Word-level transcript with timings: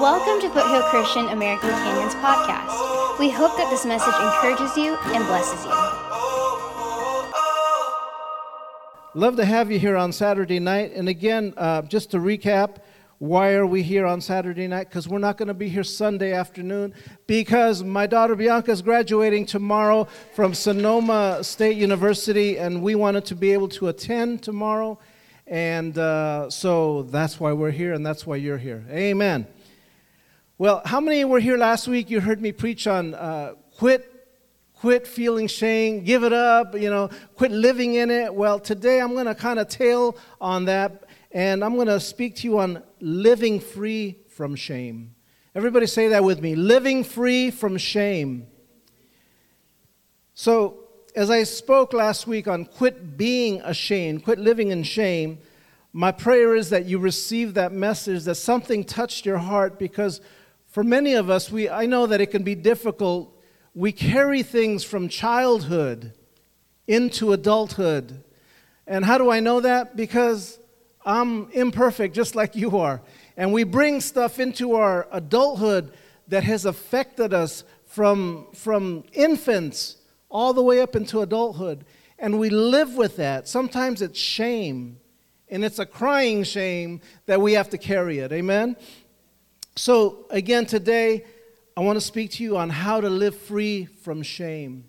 Welcome 0.00 0.40
to 0.40 0.48
Foothill 0.48 0.82
Christian 0.84 1.28
American 1.28 1.70
Canyons 1.70 2.14
podcast. 2.16 3.18
We 3.18 3.30
hope 3.30 3.56
that 3.56 3.68
this 3.70 3.84
message 3.84 4.14
encourages 4.14 4.76
you 4.76 4.96
and 5.14 5.24
blesses 5.26 5.64
you. 5.64 5.70
Love 9.14 9.36
to 9.36 9.44
have 9.44 9.70
you 9.70 9.78
here 9.78 9.96
on 9.96 10.10
Saturday 10.10 10.58
night. 10.58 10.92
And 10.94 11.08
again, 11.08 11.52
uh, 11.56 11.82
just 11.82 12.10
to 12.12 12.16
recap, 12.16 12.78
why 13.18 13.52
are 13.52 13.66
we 13.66 13.82
here 13.82 14.06
on 14.06 14.20
Saturday 14.20 14.66
night? 14.66 14.88
Because 14.88 15.06
we're 15.06 15.18
not 15.18 15.36
going 15.36 15.46
to 15.48 15.54
be 15.54 15.68
here 15.68 15.84
Sunday 15.84 16.32
afternoon 16.32 16.94
because 17.28 17.84
my 17.84 18.06
daughter 18.06 18.34
Bianca 18.34 18.72
is 18.72 18.82
graduating 18.82 19.46
tomorrow 19.46 20.08
from 20.34 20.54
Sonoma 20.54 21.44
State 21.44 21.76
University, 21.76 22.58
and 22.58 22.82
we 22.82 22.96
wanted 22.96 23.24
to 23.26 23.36
be 23.36 23.52
able 23.52 23.68
to 23.68 23.86
attend 23.86 24.42
tomorrow. 24.42 24.98
And 25.52 25.98
uh, 25.98 26.48
so 26.48 27.02
that's 27.02 27.38
why 27.38 27.52
we're 27.52 27.72
here, 27.72 27.92
and 27.92 28.06
that's 28.06 28.26
why 28.26 28.36
you're 28.36 28.56
here. 28.56 28.86
Amen. 28.88 29.46
Well, 30.56 30.80
how 30.86 30.98
many 30.98 31.26
were 31.26 31.40
here 31.40 31.58
last 31.58 31.86
week? 31.86 32.08
You 32.08 32.20
heard 32.20 32.40
me 32.40 32.52
preach 32.52 32.86
on 32.86 33.12
uh, 33.12 33.52
quit, 33.76 34.10
quit 34.72 35.06
feeling 35.06 35.46
shame, 35.46 36.04
give 36.04 36.24
it 36.24 36.32
up, 36.32 36.74
you 36.74 36.88
know, 36.88 37.10
quit 37.36 37.50
living 37.50 37.96
in 37.96 38.10
it. 38.10 38.34
Well, 38.34 38.60
today 38.60 38.98
I'm 38.98 39.12
going 39.12 39.26
to 39.26 39.34
kind 39.34 39.58
of 39.58 39.68
tail 39.68 40.16
on 40.40 40.64
that 40.64 41.04
and 41.32 41.62
I'm 41.62 41.74
going 41.74 41.88
to 41.88 42.00
speak 42.00 42.36
to 42.36 42.44
you 42.44 42.58
on 42.58 42.82
living 43.00 43.60
free 43.60 44.20
from 44.30 44.56
shame. 44.56 45.14
Everybody 45.54 45.86
say 45.86 46.08
that 46.08 46.24
with 46.24 46.40
me 46.40 46.54
living 46.54 47.04
free 47.04 47.50
from 47.50 47.76
shame. 47.76 48.46
So, 50.32 50.81
as 51.14 51.30
I 51.30 51.42
spoke 51.42 51.92
last 51.92 52.26
week 52.26 52.48
on 52.48 52.64
quit 52.64 53.16
being 53.16 53.60
ashamed, 53.62 54.24
quit 54.24 54.38
living 54.38 54.70
in 54.70 54.82
shame, 54.82 55.38
my 55.92 56.10
prayer 56.10 56.54
is 56.54 56.70
that 56.70 56.86
you 56.86 56.98
receive 56.98 57.54
that 57.54 57.72
message, 57.72 58.24
that 58.24 58.36
something 58.36 58.82
touched 58.82 59.26
your 59.26 59.38
heart, 59.38 59.78
because 59.78 60.22
for 60.68 60.82
many 60.82 61.12
of 61.12 61.28
us, 61.28 61.50
we, 61.50 61.68
I 61.68 61.84
know 61.84 62.06
that 62.06 62.22
it 62.22 62.30
can 62.30 62.42
be 62.42 62.54
difficult. 62.54 63.38
We 63.74 63.92
carry 63.92 64.42
things 64.42 64.84
from 64.84 65.08
childhood 65.08 66.14
into 66.86 67.32
adulthood. 67.32 68.24
And 68.86 69.04
how 69.04 69.18
do 69.18 69.30
I 69.30 69.40
know 69.40 69.60
that? 69.60 69.96
Because 69.96 70.58
I'm 71.04 71.50
imperfect 71.50 72.14
just 72.14 72.34
like 72.34 72.56
you 72.56 72.78
are. 72.78 73.02
And 73.36 73.52
we 73.52 73.64
bring 73.64 74.00
stuff 74.00 74.40
into 74.40 74.74
our 74.74 75.06
adulthood 75.12 75.92
that 76.28 76.44
has 76.44 76.64
affected 76.64 77.34
us 77.34 77.64
from, 77.84 78.46
from 78.54 79.04
infants 79.12 79.96
all 80.32 80.54
the 80.54 80.62
way 80.62 80.80
up 80.80 80.96
into 80.96 81.20
adulthood. 81.20 81.84
And 82.18 82.40
we 82.40 82.50
live 82.50 82.96
with 82.96 83.16
that. 83.18 83.46
Sometimes 83.46 84.02
it's 84.02 84.18
shame, 84.18 84.98
and 85.48 85.64
it's 85.64 85.78
a 85.78 85.86
crying 85.86 86.42
shame 86.42 87.00
that 87.26 87.40
we 87.40 87.52
have 87.52 87.68
to 87.70 87.78
carry 87.78 88.18
it. 88.18 88.32
Amen? 88.32 88.76
So, 89.76 90.26
again, 90.30 90.66
today, 90.66 91.24
I 91.76 91.80
want 91.82 91.96
to 91.96 92.00
speak 92.00 92.32
to 92.32 92.42
you 92.42 92.56
on 92.56 92.70
how 92.70 93.00
to 93.00 93.08
live 93.08 93.36
free 93.36 93.86
from 93.86 94.22
shame. 94.22 94.88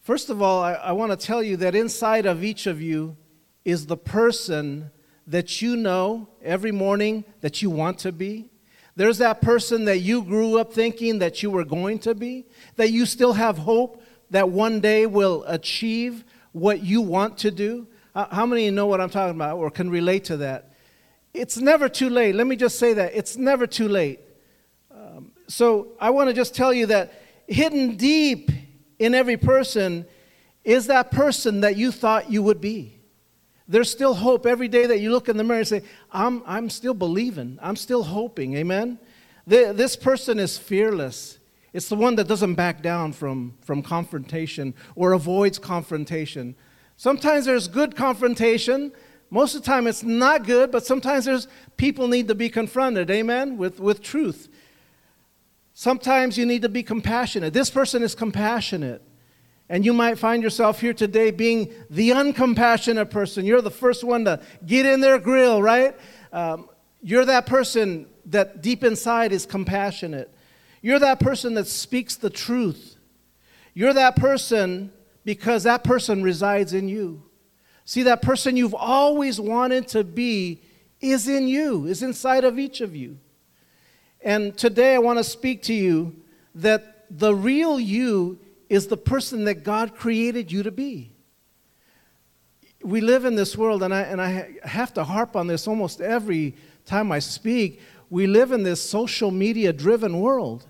First 0.00 0.30
of 0.30 0.40
all, 0.40 0.62
I, 0.62 0.74
I 0.74 0.92
want 0.92 1.18
to 1.18 1.26
tell 1.26 1.42
you 1.42 1.56
that 1.58 1.74
inside 1.74 2.26
of 2.26 2.44
each 2.44 2.66
of 2.66 2.80
you 2.80 3.16
is 3.64 3.86
the 3.86 3.96
person 3.96 4.90
that 5.26 5.60
you 5.60 5.76
know 5.76 6.28
every 6.42 6.72
morning 6.72 7.24
that 7.40 7.62
you 7.62 7.70
want 7.70 7.98
to 8.00 8.12
be. 8.12 8.50
There's 8.96 9.18
that 9.18 9.40
person 9.40 9.84
that 9.84 9.98
you 9.98 10.22
grew 10.22 10.58
up 10.58 10.72
thinking 10.72 11.20
that 11.20 11.42
you 11.42 11.50
were 11.50 11.64
going 11.64 12.00
to 12.00 12.14
be, 12.14 12.46
that 12.76 12.90
you 12.90 13.06
still 13.06 13.34
have 13.34 13.58
hope 13.58 14.02
that 14.30 14.50
one 14.50 14.80
day 14.80 15.06
will 15.06 15.44
achieve 15.46 16.24
what 16.52 16.82
you 16.82 17.00
want 17.00 17.38
to 17.38 17.50
do. 17.50 17.86
How 18.14 18.46
many 18.46 18.62
of 18.62 18.66
you 18.66 18.72
know 18.72 18.86
what 18.86 19.00
I'm 19.00 19.10
talking 19.10 19.34
about 19.34 19.58
or 19.58 19.70
can 19.70 19.90
relate 19.90 20.24
to 20.24 20.38
that? 20.38 20.74
It's 21.34 21.56
never 21.56 21.88
too 21.88 22.10
late. 22.10 22.34
Let 22.34 22.46
me 22.46 22.56
just 22.56 22.78
say 22.78 22.94
that. 22.94 23.12
It's 23.14 23.36
never 23.36 23.66
too 23.66 23.88
late. 23.88 24.20
Um, 24.90 25.32
so 25.46 25.88
I 26.00 26.10
want 26.10 26.28
to 26.28 26.34
just 26.34 26.54
tell 26.54 26.72
you 26.72 26.86
that 26.86 27.12
hidden 27.46 27.96
deep 27.96 28.50
in 28.98 29.14
every 29.14 29.36
person 29.36 30.04
is 30.64 30.88
that 30.88 31.10
person 31.10 31.60
that 31.60 31.76
you 31.76 31.92
thought 31.92 32.30
you 32.30 32.42
would 32.42 32.60
be. 32.60 32.98
There's 33.68 33.90
still 33.90 34.14
hope 34.14 34.46
every 34.46 34.68
day 34.68 34.86
that 34.86 34.98
you 34.98 35.10
look 35.10 35.28
in 35.28 35.36
the 35.36 35.44
mirror 35.44 35.60
and 35.60 35.68
say, 35.68 35.82
I'm, 36.10 36.42
I'm 36.46 36.70
still 36.70 36.94
believing. 36.94 37.58
I'm 37.62 37.76
still 37.76 38.02
hoping. 38.02 38.54
Amen? 38.56 38.98
The, 39.46 39.72
this 39.74 39.94
person 39.94 40.38
is 40.38 40.58
fearless. 40.58 41.37
It's 41.72 41.88
the 41.88 41.96
one 41.96 42.16
that 42.16 42.28
doesn't 42.28 42.54
back 42.54 42.82
down 42.82 43.12
from, 43.12 43.54
from 43.60 43.82
confrontation 43.82 44.74
or 44.94 45.12
avoids 45.12 45.58
confrontation. 45.58 46.56
Sometimes 46.96 47.44
there's 47.44 47.68
good 47.68 47.94
confrontation. 47.94 48.92
Most 49.30 49.54
of 49.54 49.62
the 49.62 49.66
time 49.66 49.86
it's 49.86 50.02
not 50.02 50.46
good, 50.46 50.70
but 50.70 50.86
sometimes 50.86 51.26
there's 51.26 51.46
people 51.76 52.08
need 52.08 52.28
to 52.28 52.34
be 52.34 52.48
confronted, 52.48 53.10
amen, 53.10 53.58
with, 53.58 53.78
with 53.78 54.02
truth. 54.02 54.48
Sometimes 55.74 56.36
you 56.36 56.46
need 56.46 56.62
to 56.62 56.68
be 56.68 56.82
compassionate. 56.82 57.52
This 57.52 57.70
person 57.70 58.02
is 58.02 58.14
compassionate. 58.14 59.02
And 59.68 59.84
you 59.84 59.92
might 59.92 60.18
find 60.18 60.42
yourself 60.42 60.80
here 60.80 60.94
today 60.94 61.30
being 61.30 61.72
the 61.90 62.10
uncompassionate 62.10 63.10
person. 63.10 63.44
You're 63.44 63.60
the 63.60 63.70
first 63.70 64.02
one 64.02 64.24
to 64.24 64.40
get 64.64 64.86
in 64.86 65.00
their 65.00 65.18
grill, 65.18 65.62
right? 65.62 65.94
Um, 66.32 66.70
you're 67.02 67.26
that 67.26 67.46
person 67.46 68.06
that 68.26 68.62
deep 68.62 68.82
inside 68.82 69.30
is 69.30 69.44
compassionate. 69.44 70.34
You're 70.80 70.98
that 70.98 71.20
person 71.20 71.54
that 71.54 71.66
speaks 71.66 72.16
the 72.16 72.30
truth. 72.30 72.96
You're 73.74 73.94
that 73.94 74.16
person 74.16 74.92
because 75.24 75.64
that 75.64 75.84
person 75.84 76.22
resides 76.22 76.72
in 76.72 76.88
you. 76.88 77.22
See, 77.84 78.02
that 78.04 78.22
person 78.22 78.56
you've 78.56 78.74
always 78.74 79.40
wanted 79.40 79.88
to 79.88 80.04
be 80.04 80.62
is 81.00 81.28
in 81.28 81.48
you, 81.48 81.86
is 81.86 82.02
inside 82.02 82.44
of 82.44 82.58
each 82.58 82.80
of 82.80 82.94
you. 82.94 83.18
And 84.20 84.56
today 84.56 84.94
I 84.94 84.98
want 84.98 85.18
to 85.18 85.24
speak 85.24 85.62
to 85.64 85.74
you 85.74 86.16
that 86.54 87.06
the 87.10 87.34
real 87.34 87.78
you 87.78 88.38
is 88.68 88.88
the 88.88 88.96
person 88.96 89.44
that 89.44 89.64
God 89.64 89.94
created 89.94 90.52
you 90.52 90.62
to 90.64 90.70
be. 90.70 91.12
We 92.82 93.00
live 93.00 93.24
in 93.24 93.34
this 93.34 93.56
world, 93.56 93.82
and 93.82 93.94
I, 93.94 94.02
and 94.02 94.20
I 94.20 94.54
have 94.64 94.92
to 94.94 95.04
harp 95.04 95.34
on 95.34 95.46
this 95.46 95.66
almost 95.66 96.00
every 96.00 96.54
time 96.84 97.10
I 97.10 97.18
speak. 97.18 97.80
We 98.10 98.26
live 98.26 98.52
in 98.52 98.62
this 98.62 98.82
social 98.82 99.30
media 99.30 99.72
driven 99.72 100.20
world. 100.20 100.66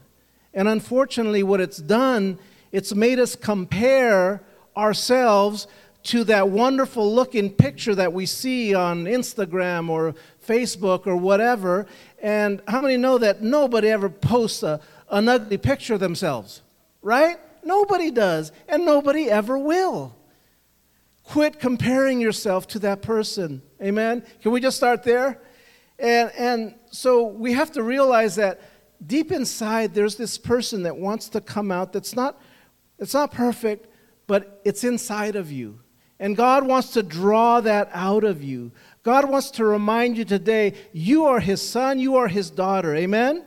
And 0.58 0.66
unfortunately, 0.66 1.44
what 1.44 1.60
it's 1.60 1.76
done, 1.76 2.36
it's 2.72 2.92
made 2.92 3.20
us 3.20 3.36
compare 3.36 4.42
ourselves 4.76 5.68
to 6.02 6.24
that 6.24 6.48
wonderful 6.48 7.14
looking 7.14 7.48
picture 7.48 7.94
that 7.94 8.12
we 8.12 8.26
see 8.26 8.74
on 8.74 9.04
Instagram 9.04 9.88
or 9.88 10.16
Facebook 10.44 11.06
or 11.06 11.14
whatever. 11.14 11.86
And 12.20 12.60
how 12.66 12.80
many 12.80 12.96
know 12.96 13.18
that 13.18 13.40
nobody 13.40 13.88
ever 13.88 14.10
posts 14.10 14.64
a, 14.64 14.80
an 15.08 15.28
ugly 15.28 15.58
picture 15.58 15.94
of 15.94 16.00
themselves, 16.00 16.62
right? 17.02 17.36
Nobody 17.62 18.10
does, 18.10 18.50
and 18.68 18.84
nobody 18.84 19.30
ever 19.30 19.56
will. 19.56 20.16
Quit 21.22 21.60
comparing 21.60 22.20
yourself 22.20 22.66
to 22.66 22.80
that 22.80 23.00
person. 23.00 23.62
Amen? 23.80 24.24
Can 24.42 24.50
we 24.50 24.60
just 24.60 24.76
start 24.76 25.04
there? 25.04 25.40
And, 26.00 26.32
and 26.36 26.74
so 26.90 27.28
we 27.28 27.52
have 27.52 27.70
to 27.72 27.84
realize 27.84 28.34
that 28.34 28.60
deep 29.06 29.32
inside 29.32 29.94
there's 29.94 30.16
this 30.16 30.38
person 30.38 30.82
that 30.82 30.96
wants 30.96 31.28
to 31.30 31.40
come 31.40 31.70
out 31.70 31.92
that's 31.92 32.16
not, 32.16 32.40
it's 32.98 33.14
not 33.14 33.32
perfect, 33.32 33.86
but 34.26 34.60
it's 34.64 34.84
inside 34.84 35.36
of 35.36 35.50
you. 35.52 35.80
And 36.20 36.36
God 36.36 36.66
wants 36.66 36.90
to 36.90 37.02
draw 37.02 37.60
that 37.60 37.90
out 37.92 38.24
of 38.24 38.42
you. 38.42 38.72
God 39.04 39.30
wants 39.30 39.52
to 39.52 39.64
remind 39.64 40.18
you 40.18 40.24
today 40.24 40.74
you 40.92 41.26
are 41.26 41.40
His 41.40 41.66
son, 41.66 41.98
you 42.00 42.16
are 42.16 42.28
His 42.28 42.50
daughter. 42.50 42.94
Amen? 42.94 43.44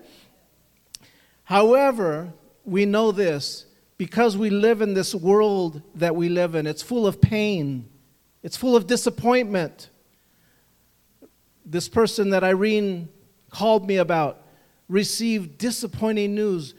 However, 1.44 2.34
we 2.63 2.85
know 2.85 3.11
this 3.11 3.66
because 3.97 4.38
we 4.38 4.50
live 4.50 4.81
in 4.81 4.94
this 4.94 5.13
world 5.13 5.81
that 5.95 6.16
we 6.16 6.29
live 6.29 6.56
in, 6.56 6.66
it's 6.66 6.81
full 6.81 7.06
of 7.06 7.22
pain, 7.22 7.90
it's 8.41 8.56
full 8.57 8.75
of 8.75 8.88
disappointment. 8.88 9.90
This 11.66 11.90
person 11.90 12.31
that 12.31 12.44
Irene 12.44 13.09
called 13.50 13.85
me 13.85 13.97
about 13.97 14.41
received 14.91 15.58
disappointing 15.58 16.35
news, 16.35 16.76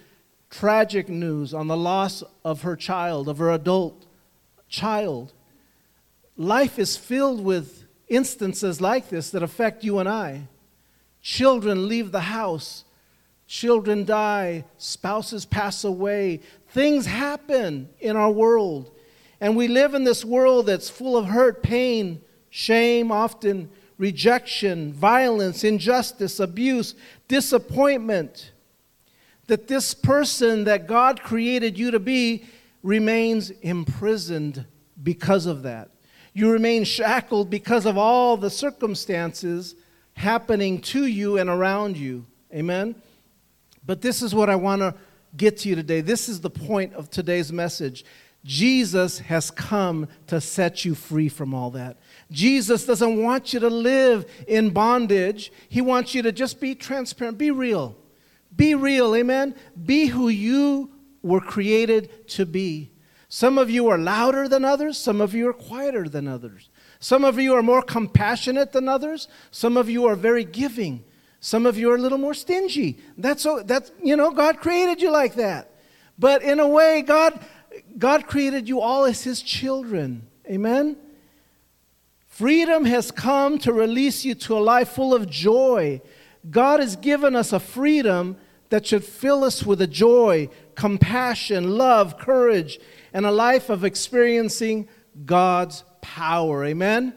tragic 0.51 1.09
news 1.09 1.55
on 1.55 1.67
the 1.67 1.77
loss 1.77 2.23
of 2.45 2.63
her 2.63 2.77
child, 2.77 3.29
of 3.29 3.39
her 3.39 3.51
adult 3.51 4.07
child. 4.69 5.33
Life 6.37 6.79
is 6.79 6.97
filled 6.97 7.43
with 7.43 7.87
instances 8.09 8.81
like 8.81 9.09
this 9.09 9.31
that 9.31 9.43
affect 9.43 9.83
you 9.83 9.99
and 9.99 10.09
I. 10.09 10.49
Children 11.23 11.89
leave 11.89 12.13
the 12.13 12.21
house, 12.21 12.85
children 13.47 14.05
die, 14.05 14.65
spouses 14.77 15.45
pass 15.45 15.85
away, 15.85 16.41
Things 16.73 17.05
happen 17.05 17.91
in 18.01 18.17
our 18.17 18.31
world. 18.31 18.91
And 19.43 19.57
we 19.57 19.69
live 19.69 19.93
in 19.95 20.05
this 20.05 20.25
world 20.25 20.67
that's 20.67 20.89
full 20.89 21.19
of 21.19 21.27
hurt, 21.27 21.63
pain, 21.63 22.23
shame, 22.49 23.13
often 23.13 23.69
rejection, 24.03 24.93
violence, 24.93 25.63
injustice, 25.63 26.41
abuse, 26.41 26.97
disappointment. 27.29 28.51
That 29.47 29.69
this 29.69 29.95
person 29.95 30.65
that 30.65 30.89
God 30.89 31.23
created 31.23 31.79
you 31.79 31.93
to 31.93 32.01
be 32.01 32.45
remains 32.83 33.51
imprisoned 33.51 34.67
because 35.01 35.47
of 35.47 35.63
that. 35.63 35.91
You 36.33 36.51
remain 36.51 36.83
shackled 36.83 37.49
because 37.49 37.87
of 37.87 37.97
all 37.97 38.37
the 38.37 38.51
circumstances 38.51 39.77
happening 40.15 40.81
to 40.81 41.07
you 41.07 41.39
and 41.39 41.49
around 41.49 41.97
you. 41.97 42.27
Amen? 42.53 42.97
But 43.87 44.03
this 44.03 44.21
is 44.21 44.35
what 44.35 44.51
I 44.51 44.57
want 44.57 44.83
to 44.83 44.97
get 45.37 45.59
to 45.59 45.69
you 45.69 45.77
today. 45.77 46.01
This 46.01 46.29
is 46.29 46.41
the 46.41 46.51
point 46.51 46.93
of 46.95 47.09
today's 47.09 47.53
message. 47.53 48.05
Jesus 48.45 49.21
has 49.21 49.51
come 49.51 50.09
to 50.27 50.41
set 50.41 50.85
you 50.85 50.95
free 50.95 51.29
from 51.29 51.55
all 51.55 51.71
that. 51.71 51.99
Jesus 52.31 52.85
doesn't 52.85 53.23
want 53.23 53.53
you 53.53 53.61
to 53.61 53.71
live 53.71 54.27
in 54.49 54.71
bondage. 54.71 55.53
He 55.69 55.81
wants 55.81 56.15
you 56.15 56.23
to 56.23 56.33
just 56.33 56.61
be 56.61 56.75
transparent, 56.75 57.39
be 57.39 57.51
real. 57.51 57.97
Be 58.55 58.75
real, 58.75 59.15
amen? 59.15 59.55
Be 59.85 60.07
who 60.07 60.29
you 60.29 60.91
were 61.23 61.41
created 61.41 62.29
to 62.29 62.45
be. 62.45 62.91
Some 63.29 63.57
of 63.59 63.71
you 63.71 63.89
are 63.89 63.97
louder 63.97 64.49
than 64.49 64.65
others, 64.65 64.99
some 64.99 65.21
of 65.21 65.35
you 65.35 65.49
are 65.49 65.55
quieter 65.55 66.09
than 66.09 66.29
others. 66.29 66.69
Some 66.99 67.25
of 67.25 67.39
you 67.39 67.55
are 67.55 67.63
more 67.63 67.83
compassionate 67.83 68.73
than 68.73 68.89
others, 68.89 69.29
some 69.51 69.77
of 69.77 69.89
you 69.89 70.07
are 70.07 70.17
very 70.17 70.45
giving. 70.45 71.05
Some 71.45 71.67
of 71.67 71.77
you 71.77 71.91
are 71.91 71.97
a 71.97 72.01
little 72.01 72.19
more 72.19 72.35
stingy. 72.35 73.01
That's, 73.19 73.43
so 73.43 73.65
that's 73.65 73.91
you 74.01 74.15
know, 74.15 74.31
God 74.31 74.59
created 74.59 75.03
you 75.03 75.11
like 75.11 75.35
that. 75.35 75.73
But 76.17 76.43
in 76.43 76.61
a 76.61 76.69
way, 76.69 77.03
God, 77.03 77.41
God 77.99 78.27
created 78.27 78.69
you 78.69 78.81
all 78.81 79.05
as 79.05 79.23
His 79.23 79.43
children. 79.43 80.27
Amen? 80.47 80.97
Freedom 82.27 82.85
has 82.85 83.11
come 83.11 83.59
to 83.59 83.73
release 83.73 84.25
you 84.25 84.35
to 84.35 84.57
a 84.57 84.61
life 84.61 84.91
full 84.91 85.15
of 85.15 85.29
joy. 85.29 86.01
God 86.51 86.81
has 86.81 86.97
given 86.97 87.37
us 87.37 87.53
a 87.53 87.61
freedom 87.61 88.37
that 88.71 88.87
should 88.87 89.05
fill 89.05 89.45
us 89.45 89.65
with 89.65 89.83
a 89.83 89.87
joy, 89.87 90.49
compassion, 90.75 91.77
love, 91.77 92.19
courage, 92.19 92.81
and 93.13 93.27
a 93.27 93.31
life 93.31 93.69
of 93.69 93.85
experiencing 93.85 94.89
God's 95.27 95.85
power. 96.01 96.65
Amen? 96.65 97.13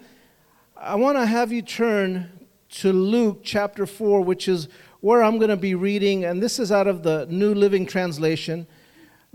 I 0.75 0.95
want 0.95 1.17
to 1.17 1.25
have 1.25 1.53
you 1.53 1.61
turn 1.61 2.29
to 2.69 2.91
Luke 2.91 3.39
chapter 3.41 3.85
4, 3.85 4.21
which 4.21 4.49
is 4.49 4.67
where 4.99 5.23
I'm 5.23 5.37
going 5.37 5.49
to 5.49 5.55
be 5.55 5.75
reading, 5.75 6.25
and 6.25 6.43
this 6.43 6.59
is 6.59 6.71
out 6.71 6.87
of 6.87 7.03
the 7.03 7.25
New 7.29 7.53
Living 7.53 7.85
Translation. 7.85 8.67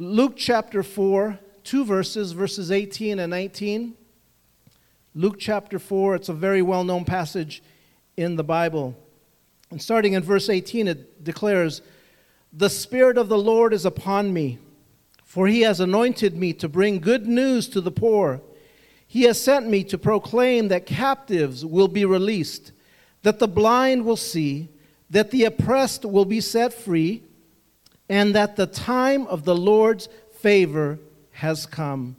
Luke 0.02 0.32
chapter 0.34 0.82
4, 0.82 1.38
two 1.62 1.84
verses, 1.84 2.32
verses 2.32 2.72
18 2.72 3.18
and 3.18 3.28
19. 3.28 3.92
Luke 5.14 5.36
chapter 5.38 5.78
4, 5.78 6.14
it's 6.14 6.30
a 6.30 6.32
very 6.32 6.62
well 6.62 6.84
known 6.84 7.04
passage 7.04 7.62
in 8.16 8.36
the 8.36 8.42
Bible. 8.42 8.96
And 9.70 9.82
starting 9.82 10.14
in 10.14 10.22
verse 10.22 10.48
18, 10.48 10.88
it 10.88 11.22
declares, 11.22 11.82
The 12.50 12.70
Spirit 12.70 13.18
of 13.18 13.28
the 13.28 13.36
Lord 13.36 13.74
is 13.74 13.84
upon 13.84 14.32
me, 14.32 14.58
for 15.22 15.46
he 15.46 15.60
has 15.60 15.80
anointed 15.80 16.34
me 16.34 16.54
to 16.54 16.66
bring 16.66 17.00
good 17.00 17.26
news 17.26 17.68
to 17.68 17.82
the 17.82 17.90
poor. 17.90 18.40
He 19.06 19.24
has 19.24 19.38
sent 19.38 19.68
me 19.68 19.84
to 19.84 19.98
proclaim 19.98 20.68
that 20.68 20.86
captives 20.86 21.62
will 21.62 21.88
be 21.88 22.06
released 22.06 22.72
that 23.20 23.38
the 23.38 23.48
blind 23.48 24.06
will 24.06 24.16
see, 24.16 24.70
that 25.10 25.30
the 25.30 25.44
oppressed 25.44 26.06
will 26.06 26.24
be 26.24 26.40
set 26.40 26.72
free, 26.72 27.22
and 28.10 28.34
that 28.34 28.56
the 28.56 28.66
time 28.66 29.24
of 29.28 29.44
the 29.44 29.54
Lord's 29.54 30.08
favor 30.40 30.98
has 31.30 31.64
come. 31.64 32.16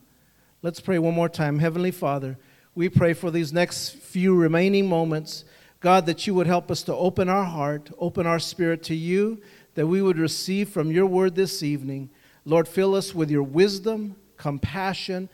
Let's 0.62 0.80
pray 0.80 0.98
one 0.98 1.14
more 1.14 1.28
time. 1.28 1.60
Heavenly 1.60 1.92
Father, 1.92 2.38
we 2.74 2.88
pray 2.88 3.14
for 3.14 3.30
these 3.30 3.52
next 3.52 3.90
few 3.90 4.34
remaining 4.34 4.88
moments. 4.88 5.44
God, 5.82 6.06
that 6.06 6.26
you 6.26 6.34
would 6.34 6.48
help 6.48 6.72
us 6.72 6.82
to 6.84 6.96
open 6.96 7.28
our 7.28 7.44
heart, 7.44 7.92
open 8.00 8.26
our 8.26 8.40
spirit 8.40 8.84
to 8.84 8.96
you, 8.96 9.42
that 9.76 9.86
we 9.86 10.02
would 10.02 10.18
receive 10.18 10.70
from 10.70 10.92
your 10.92 11.06
word 11.08 11.36
this 11.36 11.62
evening. 11.62 12.10
Lord, 12.46 12.70
fill 12.70 12.96
us 12.96 13.14
with 13.14 13.30
your 13.30 13.44
wisdom, 13.44 14.16
compassion, 14.38 15.30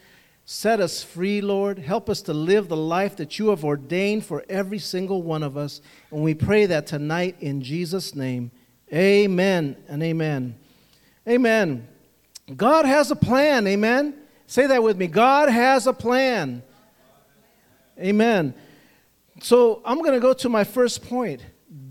Set 0.50 0.80
us 0.80 1.03
free, 1.03 1.42
Lord. 1.42 1.77
Help 1.77 2.10
us 2.10 2.21
to 2.21 2.33
live 2.33 2.69
the 2.69 2.77
life 2.77 3.18
that 3.18 3.38
you 3.38 3.50
have 3.50 3.65
ordained 3.65 4.25
for 4.25 4.45
every 4.48 4.80
single 4.80 5.21
one 5.21 5.44
of 5.44 5.57
us. 5.57 5.81
And 6.10 6.24
we 6.24 6.33
pray 6.33 6.65
that 6.68 6.88
tonight 6.88 7.36
in 7.42 7.62
Jesus' 7.62 8.15
name. 8.15 8.51
Amen 8.94 9.75
and 9.88 10.01
amen. 10.01 10.56
Amen. 11.28 11.88
God 12.56 12.86
has 12.86 13.12
a 13.12 13.16
plan. 13.16 13.68
Amen. 13.68 14.13
Say 14.45 14.68
that 14.68 14.81
with 14.81 14.98
me. 14.98 15.07
God 15.07 15.50
has 15.50 15.88
a 15.88 15.94
plan. 15.94 16.63
Amen. 18.00 18.54
So 19.42 19.81
I'm 19.84 20.00
going 20.00 20.13
to 20.13 20.19
go 20.19 20.34
to 20.34 20.50
my 20.50 20.63
first 20.63 21.07
point. 21.07 21.42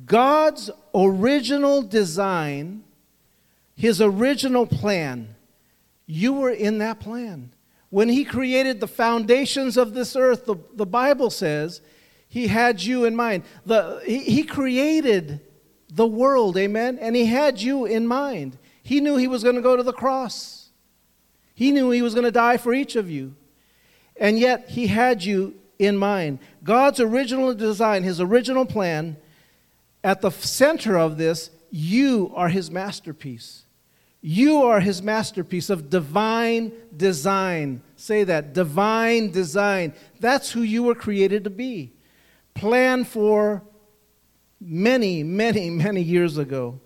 God's 0.07 0.71
original 0.95 1.83
design, 1.83 2.85
his 3.75 4.01
original 4.01 4.67
plan, 4.67 5.35
you 6.07 6.33
were 6.33 6.51
in 6.51 6.79
that 6.79 7.01
plan. 7.01 7.53
When 7.91 8.09
he 8.09 8.25
created 8.25 8.81
the 8.81 8.89
foundations 8.89 9.77
of 9.77 9.93
this 9.95 10.17
earth, 10.17 10.47
the, 10.47 10.57
the 10.75 10.87
Bible 10.87 11.31
says 11.31 11.81
he 12.29 12.47
had 12.47 12.83
you 12.83 13.05
in 13.05 13.15
mind. 13.15 13.43
The, 13.65 14.01
he, 14.05 14.19
he 14.21 14.43
created 14.45 15.41
the 15.89 16.07
world, 16.07 16.57
amen? 16.57 16.99
And 17.01 17.15
he 17.15 17.27
had 17.27 17.61
you 17.61 17.85
in 17.85 18.07
mind. 18.07 18.59
He 18.83 19.01
knew 19.01 19.17
he 19.17 19.29
was 19.29 19.43
going 19.43 19.57
to 19.57 19.63
go 19.63 19.77
to 19.77 19.83
the 19.83 19.93
cross, 19.93 20.69
he 21.55 21.71
knew 21.73 21.91
he 21.91 22.03
was 22.03 22.15
going 22.15 22.25
to 22.25 22.31
die 22.31 22.57
for 22.57 22.75
each 22.75 22.97
of 22.97 23.11
you. 23.11 23.35
And 24.19 24.39
yet, 24.39 24.71
he 24.71 24.87
had 24.87 25.25
you 25.25 25.55
in 25.79 25.97
mind. 25.97 26.39
God's 26.65 27.01
original 27.01 27.55
design, 27.55 28.03
his 28.03 28.21
original 28.21 28.65
plan, 28.65 29.19
at 30.03 30.21
the 30.21 30.31
center 30.31 30.97
of 30.97 31.19
this, 31.19 31.51
you 31.71 32.33
are 32.35 32.49
his 32.49 32.71
masterpiece. 32.71 33.65
You 34.21 34.63
are 34.63 34.81
his 34.81 35.03
masterpiece 35.03 35.69
of 35.71 35.91
divine 35.91 36.73
design. 36.97 37.83
Say 37.97 38.25
that 38.25 38.55
divine 38.55 39.31
design. 39.31 39.93
That's 40.21 40.51
who 40.51 40.63
you 40.63 40.83
were 40.83 40.95
created 40.95 41.45
to 41.45 41.51
be. 41.51 41.93
Planned 42.55 43.09
for 43.09 43.63
many, 44.61 45.23
many, 45.23 45.71
many 45.71 46.03
years 46.03 46.39
ago. 46.39 46.81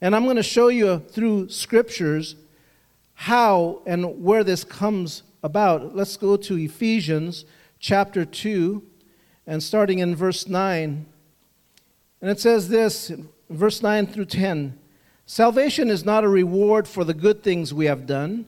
And 0.00 0.16
I'm 0.16 0.24
going 0.24 0.36
to 0.36 0.42
show 0.42 0.68
you 0.68 0.98
through 0.98 1.48
scriptures 1.48 2.36
how 3.14 3.82
and 3.86 4.22
where 4.22 4.42
this 4.42 4.64
comes 4.64 5.22
about. 5.42 5.94
Let's 5.94 6.16
go 6.16 6.36
to 6.36 6.56
Ephesians 6.56 7.44
chapter 7.78 8.24
2 8.24 8.82
and 9.46 9.62
starting 9.62 9.98
in 9.98 10.16
verse 10.16 10.48
9. 10.48 11.06
And 12.22 12.30
it 12.30 12.40
says 12.40 12.68
this, 12.68 13.12
verse 13.48 13.82
9 13.82 14.06
through 14.06 14.26
10. 14.26 14.78
Salvation 15.26 15.90
is 15.90 16.04
not 16.04 16.24
a 16.24 16.28
reward 16.28 16.88
for 16.88 17.04
the 17.04 17.14
good 17.14 17.42
things 17.42 17.72
we 17.72 17.86
have 17.86 18.06
done, 18.06 18.46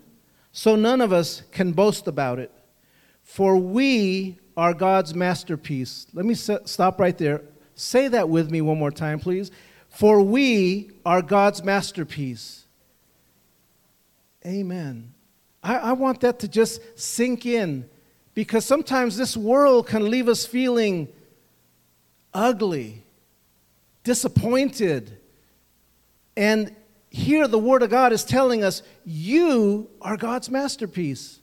so 0.53 0.75
none 0.75 1.01
of 1.01 1.13
us 1.13 1.43
can 1.53 1.73
boast 1.73 2.09
about 2.09 2.39
it. 2.39 2.51
For 3.23 3.57
we 3.57 4.39
are 4.57 4.75
God's 4.75 5.15
masterpiece. 5.15 6.07
Let 6.13 6.27
me 6.27 6.35
stop 6.35 6.99
right 6.99 7.17
there. 7.17 7.43
Say 7.75 8.09
that 8.09 8.29
with 8.29 8.51
me 8.51 8.61
one 8.61 8.79
more 8.79 8.91
time, 8.91 9.19
please. 9.19 9.51
For 9.89 10.21
we 10.23 10.91
are 11.05 11.23
God's 11.23 11.63
masterpiece. 11.63 12.65
Amen. 14.47 15.13
I, 15.63 15.77
I, 15.77 15.93
want 15.93 16.21
that 16.23 16.41
to 16.41 16.49
just 16.49 16.81
sink 16.99 17.47
in 17.47 17.89
because 18.35 18.65
sometimes 18.65 19.17
this 19.17 19.37
world 19.37 19.87
can 19.87 20.11
leave 20.11 20.29
us 20.29 20.45
feeling 20.45 21.09
ugly, 22.35 23.05
disappointed, 24.03 25.19
and 26.37 26.75
here 27.11 27.47
the 27.47 27.59
Word 27.59 27.83
of 27.83 27.91
God 27.91 28.13
is 28.13 28.25
telling 28.25 28.65
us, 28.65 28.83
You 29.05 29.91
are 30.01 30.17
God's 30.17 30.51
masterpiece. 30.51 31.41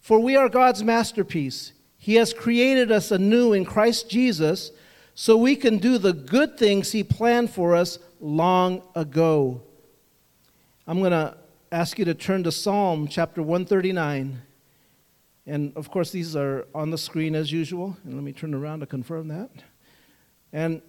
For 0.00 0.18
we 0.18 0.36
are 0.36 0.48
God's 0.48 0.82
masterpiece. 0.82 1.72
He 1.98 2.16
has 2.16 2.32
created 2.32 2.90
us 2.90 3.10
anew 3.10 3.52
in 3.52 3.64
Christ 3.64 4.10
Jesus 4.10 4.70
so 5.14 5.36
we 5.36 5.56
can 5.56 5.78
do 5.78 5.98
the 5.98 6.12
good 6.12 6.58
things 6.58 6.92
He 6.92 7.04
planned 7.04 7.50
for 7.50 7.74
us 7.74 7.98
long 8.20 8.82
ago. 8.94 9.62
I'm 10.86 10.98
going 10.98 11.12
to 11.12 11.36
ask 11.70 11.98
you 11.98 12.04
to 12.04 12.14
turn 12.14 12.44
to 12.44 12.52
Psalm 12.52 13.08
chapter 13.08 13.42
139. 13.42 14.42
And 15.46 15.72
of 15.76 15.90
course, 15.90 16.10
these 16.10 16.34
are 16.34 16.66
on 16.74 16.90
the 16.90 16.98
screen 16.98 17.34
as 17.34 17.52
usual. 17.52 17.96
And 18.04 18.14
let 18.14 18.22
me 18.22 18.32
turn 18.32 18.54
around 18.54 18.80
to 18.80 18.86
confirm 18.86 19.28
that. 19.28 19.50
And 20.52 20.82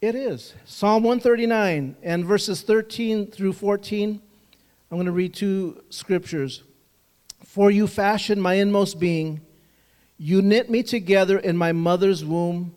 it 0.00 0.14
is. 0.14 0.54
Psalm 0.64 1.02
139 1.02 1.96
and 2.02 2.24
verses 2.24 2.62
13 2.62 3.30
through 3.30 3.52
14. 3.52 4.20
I'm 4.90 4.96
going 4.96 5.06
to 5.06 5.12
read 5.12 5.34
two 5.34 5.82
scriptures. 5.90 6.62
For 7.44 7.70
you 7.70 7.86
fashioned 7.86 8.42
my 8.42 8.54
inmost 8.54 8.98
being, 8.98 9.40
you 10.16 10.42
knit 10.42 10.70
me 10.70 10.82
together 10.82 11.38
in 11.38 11.56
my 11.56 11.72
mother's 11.72 12.24
womb. 12.24 12.74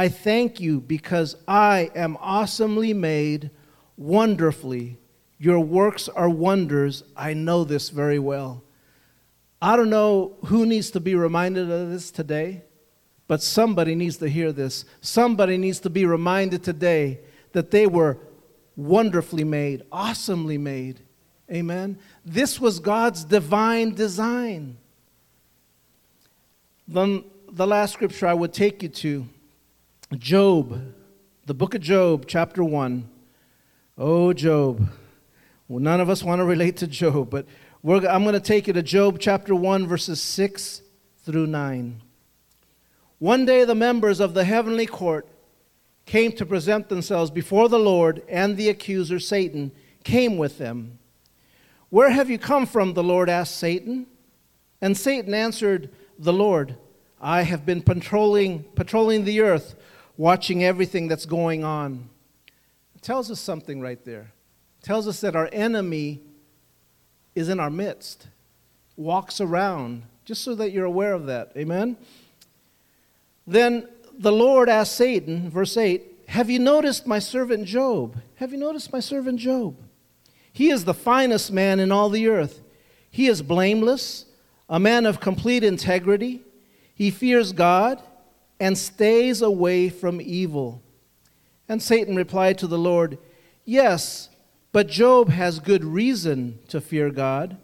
I 0.00 0.08
thank 0.08 0.60
you 0.60 0.80
because 0.80 1.36
I 1.46 1.90
am 1.94 2.16
awesomely 2.22 2.94
made, 2.94 3.50
wonderfully. 3.98 4.96
Your 5.38 5.60
works 5.60 6.08
are 6.08 6.30
wonders. 6.30 7.04
I 7.14 7.34
know 7.34 7.64
this 7.64 7.90
very 7.90 8.18
well. 8.18 8.64
I 9.60 9.76
don't 9.76 9.90
know 9.90 10.38
who 10.46 10.64
needs 10.64 10.90
to 10.92 11.00
be 11.00 11.14
reminded 11.14 11.70
of 11.70 11.90
this 11.90 12.10
today. 12.10 12.62
But 13.28 13.42
somebody 13.42 13.94
needs 13.94 14.16
to 14.16 14.30
hear 14.30 14.52
this. 14.52 14.86
Somebody 15.02 15.58
needs 15.58 15.80
to 15.80 15.90
be 15.90 16.06
reminded 16.06 16.64
today 16.64 17.20
that 17.52 17.70
they 17.70 17.86
were 17.86 18.16
wonderfully 18.76 19.44
made, 19.44 19.82
awesomely 19.92 20.56
made. 20.56 21.00
Amen. 21.52 21.98
This 22.24 22.58
was 22.58 22.80
God's 22.80 23.22
divine 23.22 23.92
design. 23.94 24.78
Then 26.88 27.22
the 27.52 27.66
last 27.66 27.92
scripture 27.92 28.26
I 28.26 28.32
would 28.32 28.54
take 28.54 28.82
you 28.82 28.88
to 28.88 29.28
Job, 30.18 30.92
the 31.46 31.54
book 31.54 31.76
of 31.76 31.80
Job, 31.80 32.24
chapter 32.26 32.64
1. 32.64 33.08
Oh, 33.96 34.32
Job. 34.32 34.90
Well, 35.68 35.78
none 35.78 36.00
of 36.00 36.10
us 36.10 36.24
want 36.24 36.40
to 36.40 36.44
relate 36.44 36.78
to 36.78 36.88
Job, 36.88 37.30
but 37.30 37.46
I'm 37.84 38.24
going 38.24 38.32
to 38.32 38.40
take 38.40 38.66
you 38.66 38.72
to 38.72 38.82
Job 38.82 39.20
chapter 39.20 39.54
1, 39.54 39.86
verses 39.86 40.20
6 40.20 40.82
through 41.18 41.46
9. 41.46 42.02
One 43.20 43.46
day, 43.46 43.64
the 43.64 43.76
members 43.76 44.18
of 44.18 44.34
the 44.34 44.42
heavenly 44.42 44.84
court 44.84 45.28
came 46.06 46.32
to 46.32 46.44
present 46.44 46.88
themselves 46.88 47.30
before 47.30 47.68
the 47.68 47.78
Lord, 47.78 48.24
and 48.28 48.56
the 48.56 48.68
accuser, 48.68 49.20
Satan, 49.20 49.70
came 50.02 50.36
with 50.36 50.58
them. 50.58 50.98
Where 51.88 52.10
have 52.10 52.28
you 52.28 52.38
come 52.38 52.66
from? 52.66 52.94
The 52.94 53.04
Lord 53.04 53.28
asked 53.28 53.56
Satan. 53.56 54.06
And 54.80 54.96
Satan 54.96 55.34
answered 55.34 55.88
the 56.18 56.32
Lord, 56.32 56.74
I 57.20 57.42
have 57.42 57.64
been 57.64 57.82
patrolling, 57.82 58.64
patrolling 58.74 59.24
the 59.24 59.40
earth, 59.40 59.76
watching 60.20 60.62
everything 60.62 61.08
that's 61.08 61.24
going 61.24 61.64
on. 61.64 62.06
It 62.94 63.00
tells 63.00 63.30
us 63.30 63.40
something 63.40 63.80
right 63.80 64.04
there. 64.04 64.30
It 64.78 64.84
tells 64.84 65.08
us 65.08 65.22
that 65.22 65.34
our 65.34 65.48
enemy 65.50 66.20
is 67.34 67.48
in 67.48 67.58
our 67.58 67.70
midst, 67.70 68.28
walks 68.98 69.40
around, 69.40 70.02
just 70.26 70.44
so 70.44 70.54
that 70.56 70.72
you're 70.72 70.84
aware 70.84 71.14
of 71.14 71.24
that. 71.24 71.52
Amen? 71.56 71.96
Then 73.46 73.88
the 74.12 74.30
Lord 74.30 74.68
asked 74.68 74.94
Satan, 74.94 75.48
verse 75.48 75.78
8, 75.78 76.02
Have 76.26 76.50
you 76.50 76.58
noticed 76.58 77.06
my 77.06 77.18
servant 77.18 77.64
Job? 77.64 78.20
Have 78.34 78.52
you 78.52 78.58
noticed 78.58 78.92
my 78.92 79.00
servant 79.00 79.40
Job? 79.40 79.74
He 80.52 80.68
is 80.68 80.84
the 80.84 80.92
finest 80.92 81.50
man 81.50 81.80
in 81.80 81.90
all 81.90 82.10
the 82.10 82.28
earth. 82.28 82.60
He 83.10 83.26
is 83.26 83.40
blameless, 83.40 84.26
a 84.68 84.78
man 84.78 85.06
of 85.06 85.18
complete 85.18 85.64
integrity. 85.64 86.42
He 86.94 87.10
fears 87.10 87.52
God 87.52 88.02
and 88.60 88.76
stays 88.76 89.40
away 89.40 89.88
from 89.88 90.20
evil. 90.20 90.82
And 91.68 91.82
Satan 91.82 92.14
replied 92.14 92.58
to 92.58 92.66
the 92.66 92.78
Lord, 92.78 93.18
Yes, 93.64 94.28
but 94.72 94.86
Job 94.86 95.30
has 95.30 95.58
good 95.58 95.84
reason 95.84 96.58
to 96.68 96.80
fear 96.80 97.10
God. 97.10 97.56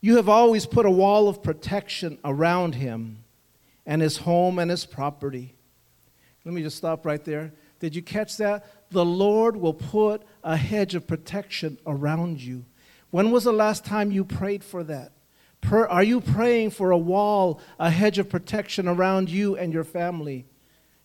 You 0.00 0.16
have 0.16 0.28
always 0.28 0.66
put 0.66 0.86
a 0.86 0.90
wall 0.90 1.28
of 1.28 1.42
protection 1.42 2.18
around 2.24 2.74
him 2.74 3.24
and 3.86 4.02
his 4.02 4.18
home 4.18 4.58
and 4.58 4.70
his 4.70 4.86
property. 4.86 5.54
Let 6.44 6.54
me 6.54 6.62
just 6.62 6.76
stop 6.76 7.06
right 7.06 7.24
there. 7.24 7.52
Did 7.78 7.94
you 7.94 8.02
catch 8.02 8.36
that? 8.38 8.90
The 8.90 9.04
Lord 9.04 9.56
will 9.56 9.74
put 9.74 10.22
a 10.42 10.56
hedge 10.56 10.94
of 10.94 11.06
protection 11.06 11.78
around 11.86 12.40
you. 12.40 12.64
When 13.10 13.30
was 13.30 13.44
the 13.44 13.52
last 13.52 13.84
time 13.84 14.10
you 14.10 14.24
prayed 14.24 14.64
for 14.64 14.82
that? 14.84 15.12
Are 15.70 16.02
you 16.02 16.20
praying 16.20 16.70
for 16.70 16.90
a 16.90 16.98
wall, 16.98 17.60
a 17.78 17.90
hedge 17.90 18.18
of 18.18 18.28
protection 18.28 18.88
around 18.88 19.30
you 19.30 19.56
and 19.56 19.72
your 19.72 19.84
family? 19.84 20.46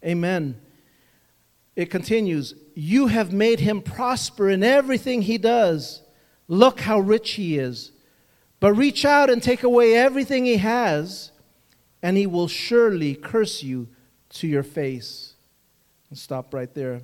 Amen. 0.04 0.60
It 1.76 1.90
continues 1.90 2.56
You 2.76 3.08
have 3.08 3.32
made 3.32 3.60
him 3.60 3.82
prosper 3.82 4.50
in 4.50 4.64
everything 4.64 5.22
he 5.22 5.38
does. 5.38 6.02
Look 6.48 6.82
how 6.82 7.00
rich 7.00 7.32
he 7.32 7.58
is. 7.58 7.92
But 8.60 8.74
reach 8.74 9.06
out 9.06 9.30
and 9.30 9.42
take 9.42 9.64
away 9.64 9.96
everything 9.96 10.46
he 10.46 10.58
has 10.58 11.32
and 12.02 12.18
he 12.18 12.28
will 12.28 12.48
surely 12.48 13.16
curse 13.16 13.64
you 13.64 13.88
to 14.30 14.48
your 14.48 14.64
face. 14.64 15.34
And 16.10 16.18
stop 16.18 16.54
right 16.54 16.74
there. 16.74 17.02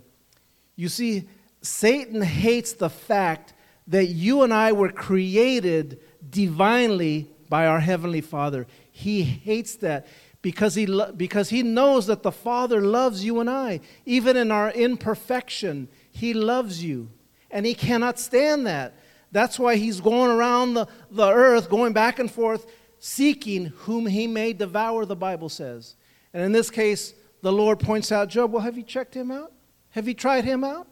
You 0.76 0.90
see, 0.90 1.28
Satan 1.62 2.22
hates 2.22 2.74
the 2.74 2.90
fact 2.90 3.54
that 3.88 4.06
you 4.06 4.44
and 4.44 4.54
I 4.54 4.72
were 4.72 4.92
created 4.92 6.00
divinely 6.30 7.30
by 7.54 7.68
our 7.68 7.82
Heavenly 7.82 8.22
Father. 8.22 8.66
He 8.92 9.22
hates 9.22 9.76
that 9.76 10.08
because 10.42 10.74
he, 10.74 10.88
lo- 10.88 11.12
because 11.12 11.50
he 11.50 11.62
knows 11.62 12.08
that 12.08 12.24
the 12.24 12.32
Father 12.32 12.82
loves 12.82 13.24
you 13.24 13.40
and 13.40 13.48
I. 13.48 13.80
Even 14.08 14.36
in 14.38 14.52
our 14.52 14.72
imperfection, 14.72 15.88
He 16.10 16.34
loves 16.34 16.84
you. 16.84 17.12
And 17.52 17.64
He 17.64 17.76
cannot 17.76 18.18
stand 18.18 18.66
that. 18.66 18.96
That's 19.32 19.60
why 19.60 19.76
He's 19.76 20.02
going 20.02 20.32
around 20.32 20.74
the, 20.74 20.88
the 21.12 21.30
earth, 21.30 21.70
going 21.70 21.94
back 21.94 22.18
and 22.18 22.32
forth, 22.32 22.66
seeking 22.98 23.66
whom 23.66 24.08
he 24.08 24.26
may 24.26 24.54
devour, 24.54 25.06
the 25.06 25.16
Bible 25.16 25.50
says. 25.50 25.96
And 26.34 26.42
in 26.42 26.54
this 26.54 26.72
case, 26.72 27.14
the 27.44 27.54
Lord 27.54 27.80
points 27.80 28.12
out 28.12 28.30
Job, 28.30 28.52
well, 28.52 28.64
have 28.64 28.78
you 28.78 28.84
checked 28.84 29.14
him 29.14 29.30
out? 29.30 29.52
Have 29.92 30.08
you 30.08 30.16
tried 30.16 30.44
him 30.44 30.64
out? 30.64 30.88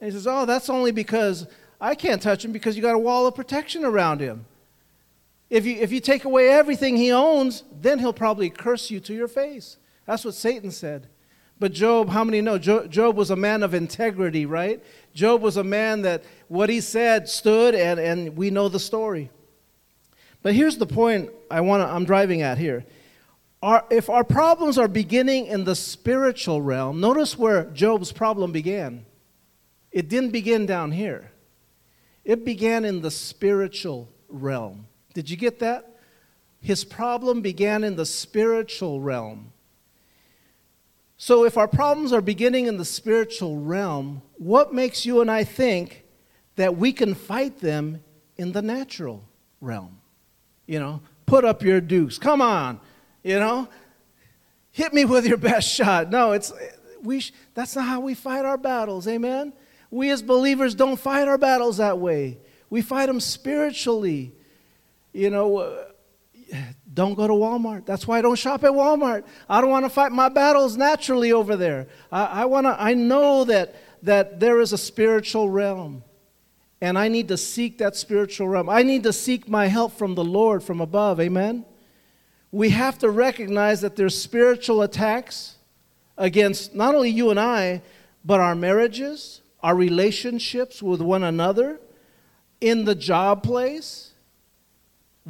And 0.00 0.10
he 0.10 0.16
says, 0.16 0.26
oh, 0.26 0.46
that's 0.46 0.70
only 0.70 0.92
because 0.92 1.46
I 1.78 1.94
can't 1.94 2.22
touch 2.22 2.42
him 2.42 2.52
because 2.52 2.74
you 2.74 2.80
got 2.80 2.94
a 2.94 2.98
wall 2.98 3.26
of 3.26 3.34
protection 3.34 3.84
around 3.84 4.22
him. 4.22 4.46
If 5.50 5.66
you, 5.66 5.76
if 5.76 5.90
you 5.90 6.00
take 6.00 6.24
away 6.24 6.48
everything 6.48 6.96
he 6.96 7.10
owns, 7.10 7.64
then 7.72 7.98
he'll 7.98 8.12
probably 8.12 8.48
curse 8.48 8.90
you 8.90 9.00
to 9.00 9.12
your 9.12 9.28
face. 9.28 9.76
That's 10.06 10.24
what 10.24 10.34
Satan 10.34 10.70
said. 10.70 11.08
But 11.58 11.72
Job, 11.72 12.08
how 12.08 12.24
many 12.24 12.40
know? 12.40 12.56
Job 12.56 13.16
was 13.16 13.30
a 13.30 13.36
man 13.36 13.62
of 13.62 13.74
integrity, 13.74 14.46
right? 14.46 14.82
Job 15.12 15.42
was 15.42 15.58
a 15.58 15.64
man 15.64 16.02
that 16.02 16.24
what 16.48 16.70
he 16.70 16.80
said 16.80 17.28
stood, 17.28 17.74
and, 17.74 18.00
and 18.00 18.36
we 18.36 18.48
know 18.48 18.68
the 18.68 18.78
story. 18.78 19.30
But 20.42 20.54
here's 20.54 20.78
the 20.78 20.86
point 20.86 21.30
I 21.50 21.60
wanna, 21.60 21.84
I'm 21.84 22.04
driving 22.04 22.40
at 22.40 22.56
here. 22.56 22.86
Our, 23.62 23.84
if 23.90 24.08
our 24.08 24.24
problems 24.24 24.78
are 24.78 24.88
beginning 24.88 25.46
in 25.46 25.64
the 25.64 25.74
spiritual 25.74 26.62
realm, 26.62 27.00
notice 27.00 27.36
where 27.36 27.64
Job's 27.64 28.10
problem 28.10 28.52
began. 28.52 29.04
It 29.92 30.08
didn't 30.08 30.30
begin 30.30 30.64
down 30.64 30.92
here. 30.92 31.30
It 32.24 32.44
began 32.44 32.86
in 32.86 33.02
the 33.02 33.10
spiritual 33.10 34.08
realm. 34.28 34.86
Did 35.14 35.28
you 35.28 35.36
get 35.36 35.58
that? 35.60 35.96
His 36.60 36.84
problem 36.84 37.40
began 37.40 37.84
in 37.84 37.96
the 37.96 38.06
spiritual 38.06 39.00
realm. 39.00 39.52
So, 41.16 41.44
if 41.44 41.58
our 41.58 41.68
problems 41.68 42.12
are 42.12 42.22
beginning 42.22 42.66
in 42.66 42.78
the 42.78 42.84
spiritual 42.84 43.58
realm, 43.58 44.22
what 44.38 44.72
makes 44.72 45.04
you 45.04 45.20
and 45.20 45.30
I 45.30 45.44
think 45.44 46.04
that 46.56 46.76
we 46.76 46.92
can 46.92 47.14
fight 47.14 47.60
them 47.60 48.02
in 48.36 48.52
the 48.52 48.62
natural 48.62 49.24
realm? 49.60 50.00
you 50.70 50.78
know, 50.78 51.00
put 51.26 51.44
up 51.44 51.64
your 51.64 51.80
dukes. 51.80 52.16
Come 52.16 52.40
on, 52.40 52.78
you 53.24 53.40
know, 53.40 53.68
hit 54.70 54.94
me 54.94 55.04
with 55.04 55.26
your 55.26 55.36
best 55.36 55.68
shot. 55.68 56.10
No, 56.10 56.30
it's 56.30 56.52
we. 57.02 57.18
Sh- 57.18 57.32
that's 57.54 57.74
not 57.74 57.86
how 57.86 57.98
we 57.98 58.14
fight 58.14 58.44
our 58.44 58.56
battles. 58.56 59.08
Amen. 59.08 59.52
We 59.90 60.10
as 60.10 60.22
believers 60.22 60.76
don't 60.76 60.96
fight 60.96 61.26
our 61.26 61.38
battles 61.38 61.78
that 61.78 61.98
way. 61.98 62.38
We 62.70 62.82
fight 62.82 63.06
them 63.06 63.18
spiritually. 63.18 64.32
You 65.12 65.30
know, 65.30 65.58
uh, 65.58 65.84
don't 66.92 67.14
go 67.14 67.26
to 67.26 67.32
Walmart. 67.32 67.86
That's 67.86 68.06
why 68.06 68.18
I 68.18 68.22
don't 68.22 68.36
shop 68.36 68.64
at 68.64 68.72
Walmart. 68.72 69.24
I 69.48 69.60
don't 69.60 69.70
want 69.70 69.84
to 69.84 69.90
fight 69.90 70.12
my 70.12 70.28
battles 70.28 70.76
naturally 70.76 71.32
over 71.32 71.56
there. 71.56 71.86
I, 72.10 72.24
I 72.24 72.44
want 72.46 72.66
to. 72.66 72.76
I 72.80 72.94
know 72.94 73.44
that 73.44 73.74
that 74.02 74.40
there 74.40 74.60
is 74.60 74.72
a 74.72 74.78
spiritual 74.78 75.50
realm. 75.50 76.02
And 76.80 76.98
I 76.98 77.08
need 77.08 77.28
to 77.28 77.36
seek 77.36 77.78
that 77.78 77.94
spiritual 77.94 78.48
realm. 78.48 78.70
I 78.70 78.82
need 78.82 79.02
to 79.02 79.12
seek 79.12 79.48
my 79.48 79.66
help 79.66 79.92
from 79.92 80.14
the 80.14 80.24
Lord 80.24 80.62
from 80.62 80.80
above. 80.80 81.20
Amen? 81.20 81.66
We 82.50 82.70
have 82.70 82.98
to 82.98 83.10
recognize 83.10 83.82
that 83.82 83.96
there's 83.96 84.20
spiritual 84.20 84.82
attacks 84.82 85.56
against 86.16 86.74
not 86.74 86.94
only 86.94 87.10
you 87.10 87.30
and 87.30 87.38
I, 87.38 87.82
but 88.24 88.40
our 88.40 88.54
marriages, 88.54 89.42
our 89.62 89.74
relationships 89.74 90.82
with 90.82 91.00
one 91.00 91.22
another, 91.22 91.80
in 92.60 92.86
the 92.86 92.94
job 92.94 93.42
place. 93.42 94.09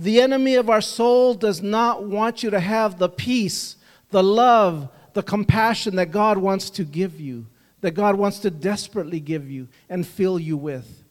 The 0.00 0.23
enemy 0.23 0.54
of 0.54 0.71
our 0.71 0.80
soul 0.80 1.35
does 1.35 1.61
not 1.61 2.04
want 2.04 2.42
you 2.42 2.49
to 2.49 2.61
have 2.61 2.99
the 2.99 3.11
peace, 3.11 3.76
the 4.11 4.23
love, 4.23 4.88
the 5.12 5.23
compassion 5.23 5.97
that 5.97 6.11
God 6.11 6.38
wants 6.38 6.71
to 6.71 6.85
give 6.85 7.21
you, 7.21 7.45
that 7.83 7.90
God 7.90 8.14
wants 8.14 8.38
to 8.38 8.50
desperately 8.50 9.21
give 9.21 9.50
you 9.50 9.69
and 9.90 10.07
fill 10.07 10.38
you 10.38 10.57
with. 10.57 11.04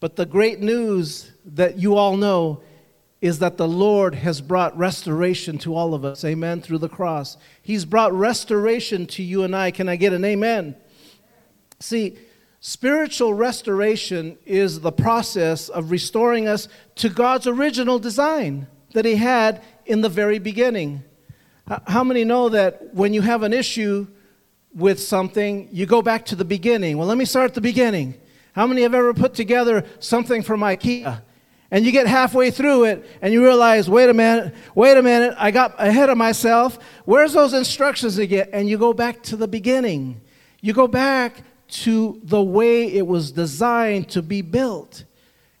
But 0.00 0.16
the 0.16 0.24
great 0.24 0.60
news 0.60 1.30
that 1.44 1.78
you 1.78 1.96
all 1.96 2.16
know 2.16 2.62
is 3.20 3.40
that 3.40 3.58
the 3.58 3.68
Lord 3.68 4.14
has 4.14 4.40
brought 4.40 4.76
restoration 4.78 5.58
to 5.58 5.74
all 5.74 5.92
of 5.92 6.06
us. 6.06 6.24
Amen. 6.24 6.62
Through 6.62 6.78
the 6.78 6.88
cross. 6.88 7.36
He's 7.60 7.84
brought 7.84 8.14
restoration 8.14 9.06
to 9.08 9.22
you 9.22 9.42
and 9.42 9.54
I. 9.54 9.70
Can 9.70 9.90
I 9.90 9.96
get 9.96 10.14
an 10.14 10.24
amen? 10.24 10.74
See, 11.80 12.16
spiritual 12.66 13.34
restoration 13.34 14.38
is 14.46 14.80
the 14.80 14.90
process 14.90 15.68
of 15.68 15.90
restoring 15.90 16.48
us 16.48 16.66
to 16.94 17.10
God's 17.10 17.46
original 17.46 17.98
design 17.98 18.66
that 18.94 19.04
He 19.04 19.16
had 19.16 19.62
in 19.84 20.00
the 20.00 20.08
very 20.08 20.38
beginning. 20.38 21.04
How 21.86 22.02
many 22.02 22.24
know 22.24 22.48
that 22.48 22.94
when 22.94 23.12
you 23.12 23.20
have 23.20 23.42
an 23.42 23.52
issue 23.52 24.06
with 24.74 24.98
something, 24.98 25.68
you 25.72 25.84
go 25.84 26.00
back 26.00 26.24
to 26.26 26.36
the 26.36 26.44
beginning? 26.46 26.96
Well, 26.96 27.06
let 27.06 27.18
me 27.18 27.26
start 27.26 27.50
at 27.50 27.54
the 27.54 27.60
beginning. 27.60 28.14
How 28.54 28.66
many 28.66 28.80
have 28.80 28.94
ever 28.94 29.12
put 29.12 29.34
together 29.34 29.84
something 29.98 30.42
from 30.42 30.60
IKEA? 30.60 31.20
And 31.70 31.84
you 31.84 31.92
get 31.92 32.06
halfway 32.06 32.50
through 32.50 32.84
it 32.84 33.04
and 33.20 33.34
you 33.34 33.44
realize, 33.44 33.90
wait 33.90 34.08
a 34.08 34.14
minute, 34.14 34.54
wait 34.74 34.96
a 34.96 35.02
minute, 35.02 35.34
I 35.36 35.50
got 35.50 35.74
ahead 35.76 36.08
of 36.08 36.16
myself. 36.16 36.78
Where's 37.04 37.34
those 37.34 37.52
instructions 37.52 38.16
again? 38.16 38.48
And 38.54 38.70
you 38.70 38.78
go 38.78 38.94
back 38.94 39.22
to 39.24 39.36
the 39.36 39.48
beginning. 39.48 40.22
You 40.62 40.72
go 40.72 40.88
back 40.88 41.42
to 41.68 42.20
the 42.22 42.42
way 42.42 42.92
it 42.92 43.06
was 43.06 43.32
designed 43.32 44.08
to 44.10 44.22
be 44.22 44.42
built. 44.42 45.04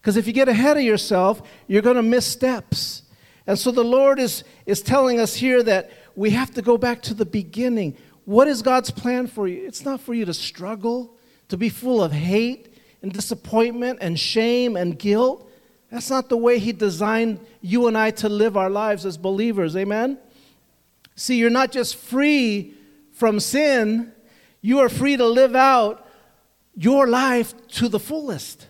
Because 0.00 0.16
if 0.16 0.26
you 0.26 0.32
get 0.32 0.48
ahead 0.48 0.76
of 0.76 0.82
yourself, 0.82 1.42
you're 1.66 1.82
going 1.82 1.96
to 1.96 2.02
miss 2.02 2.26
steps. 2.26 3.02
And 3.46 3.58
so 3.58 3.70
the 3.70 3.84
Lord 3.84 4.18
is, 4.18 4.44
is 4.66 4.82
telling 4.82 5.20
us 5.20 5.34
here 5.34 5.62
that 5.62 5.90
we 6.16 6.30
have 6.30 6.52
to 6.54 6.62
go 6.62 6.78
back 6.78 7.02
to 7.02 7.14
the 7.14 7.26
beginning. 7.26 7.96
What 8.24 8.48
is 8.48 8.62
God's 8.62 8.90
plan 8.90 9.26
for 9.26 9.48
you? 9.48 9.66
It's 9.66 9.84
not 9.84 10.00
for 10.00 10.14
you 10.14 10.24
to 10.24 10.34
struggle, 10.34 11.16
to 11.48 11.56
be 11.56 11.68
full 11.68 12.02
of 12.02 12.12
hate 12.12 12.74
and 13.02 13.12
disappointment 13.12 13.98
and 14.00 14.18
shame 14.18 14.76
and 14.76 14.98
guilt. 14.98 15.50
That's 15.90 16.10
not 16.10 16.28
the 16.28 16.36
way 16.36 16.58
He 16.58 16.72
designed 16.72 17.40
you 17.60 17.86
and 17.86 17.96
I 17.96 18.10
to 18.12 18.28
live 18.28 18.56
our 18.56 18.70
lives 18.70 19.04
as 19.04 19.18
believers. 19.18 19.76
Amen? 19.76 20.18
See, 21.16 21.36
you're 21.36 21.50
not 21.50 21.70
just 21.70 21.96
free 21.96 22.74
from 23.12 23.40
sin, 23.40 24.12
you 24.64 24.78
are 24.78 24.88
free 24.88 25.14
to 25.14 25.26
live 25.26 25.54
out 25.54 26.08
your 26.74 27.06
life 27.06 27.52
to 27.68 27.86
the 27.86 28.00
fullest. 28.00 28.66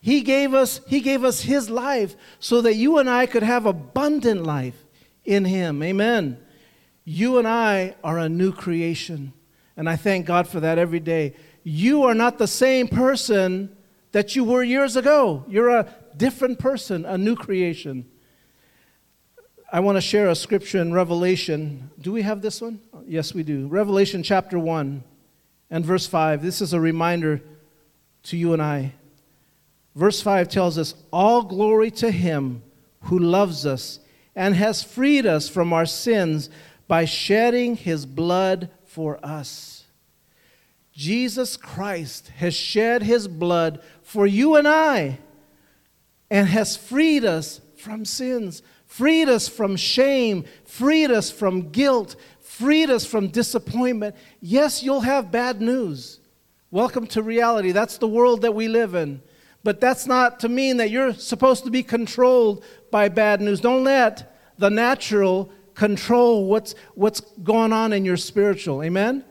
He 0.00 0.22
gave 0.22 0.52
us 0.52 0.80
he 0.88 1.00
gave 1.00 1.22
us 1.22 1.42
his 1.42 1.70
life 1.70 2.16
so 2.40 2.60
that 2.62 2.74
you 2.74 2.98
and 2.98 3.08
I 3.08 3.26
could 3.26 3.44
have 3.44 3.64
abundant 3.64 4.42
life 4.42 4.84
in 5.24 5.44
him. 5.44 5.84
Amen. 5.84 6.38
You 7.04 7.38
and 7.38 7.46
I 7.46 7.94
are 8.02 8.18
a 8.18 8.28
new 8.28 8.50
creation, 8.50 9.32
and 9.76 9.88
I 9.88 9.94
thank 9.94 10.26
God 10.26 10.48
for 10.48 10.58
that 10.58 10.78
every 10.78 10.98
day. 10.98 11.36
You 11.62 12.02
are 12.02 12.14
not 12.14 12.38
the 12.38 12.48
same 12.48 12.88
person 12.88 13.70
that 14.10 14.34
you 14.34 14.42
were 14.42 14.64
years 14.64 14.96
ago. 14.96 15.44
You're 15.48 15.68
a 15.68 15.94
different 16.16 16.58
person, 16.58 17.04
a 17.04 17.16
new 17.16 17.36
creation. 17.36 18.10
I 19.74 19.80
want 19.80 19.96
to 19.96 20.00
share 20.00 20.28
a 20.28 20.36
scripture 20.36 20.78
in 20.78 20.92
Revelation. 20.92 21.90
Do 22.00 22.12
we 22.12 22.22
have 22.22 22.40
this 22.40 22.60
one? 22.60 22.78
Yes, 23.08 23.34
we 23.34 23.42
do. 23.42 23.66
Revelation 23.66 24.22
chapter 24.22 24.56
1 24.56 25.02
and 25.68 25.84
verse 25.84 26.06
5. 26.06 26.44
This 26.44 26.60
is 26.60 26.72
a 26.72 26.78
reminder 26.78 27.42
to 28.22 28.36
you 28.36 28.52
and 28.52 28.62
I. 28.62 28.92
Verse 29.96 30.22
5 30.22 30.48
tells 30.48 30.78
us, 30.78 30.94
All 31.12 31.42
glory 31.42 31.90
to 31.90 32.12
him 32.12 32.62
who 33.00 33.18
loves 33.18 33.66
us 33.66 33.98
and 34.36 34.54
has 34.54 34.84
freed 34.84 35.26
us 35.26 35.48
from 35.48 35.72
our 35.72 35.86
sins 35.86 36.50
by 36.86 37.04
shedding 37.04 37.74
his 37.74 38.06
blood 38.06 38.70
for 38.84 39.18
us. 39.26 39.86
Jesus 40.92 41.56
Christ 41.56 42.28
has 42.36 42.54
shed 42.54 43.02
his 43.02 43.26
blood 43.26 43.82
for 44.04 44.24
you 44.24 44.54
and 44.54 44.68
I 44.68 45.18
and 46.30 46.46
has 46.46 46.76
freed 46.76 47.24
us 47.24 47.60
from 47.76 48.04
sins, 48.04 48.62
freed 48.94 49.28
us 49.28 49.48
from 49.48 49.74
shame, 49.74 50.44
freed 50.64 51.10
us 51.10 51.28
from 51.28 51.70
guilt, 51.70 52.14
freed 52.38 52.90
us 52.90 53.04
from 53.04 53.26
disappointment. 53.26 54.14
Yes, 54.40 54.84
you'll 54.84 55.00
have 55.00 55.32
bad 55.32 55.60
news. 55.60 56.20
Welcome 56.70 57.08
to 57.08 57.20
reality. 57.20 57.72
That's 57.72 57.98
the 57.98 58.06
world 58.06 58.42
that 58.42 58.54
we 58.54 58.68
live 58.68 58.94
in. 58.94 59.20
But 59.64 59.80
that's 59.80 60.06
not 60.06 60.38
to 60.40 60.48
mean 60.48 60.76
that 60.76 60.92
you're 60.92 61.12
supposed 61.12 61.64
to 61.64 61.72
be 61.72 61.82
controlled 61.82 62.62
by 62.92 63.08
bad 63.08 63.40
news. 63.40 63.60
Don't 63.60 63.82
let 63.82 64.32
the 64.58 64.70
natural 64.70 65.50
control 65.74 66.46
what's, 66.46 66.76
what's 66.94 67.18
going 67.18 67.72
on 67.72 67.92
in 67.92 68.04
your 68.04 68.16
spiritual. 68.16 68.80
Amen? 68.80 69.24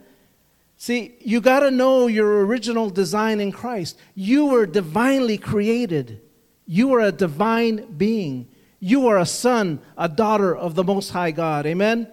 See, 0.76 1.14
you 1.20 1.40
got 1.40 1.60
to 1.60 1.70
know 1.70 2.06
your 2.06 2.44
original 2.44 2.90
design 2.90 3.40
in 3.40 3.50
Christ. 3.50 3.98
You 4.14 4.44
were 4.44 4.66
divinely 4.66 5.38
created, 5.38 6.20
you 6.66 6.92
are 6.92 7.00
a 7.00 7.12
divine 7.12 7.94
being. 7.96 8.48
You 8.86 9.08
are 9.08 9.16
a 9.18 9.24
son, 9.24 9.80
a 9.96 10.10
daughter 10.10 10.54
of 10.54 10.74
the 10.74 10.84
Most 10.84 11.08
High 11.08 11.30
God. 11.30 11.64
Amen? 11.64 12.06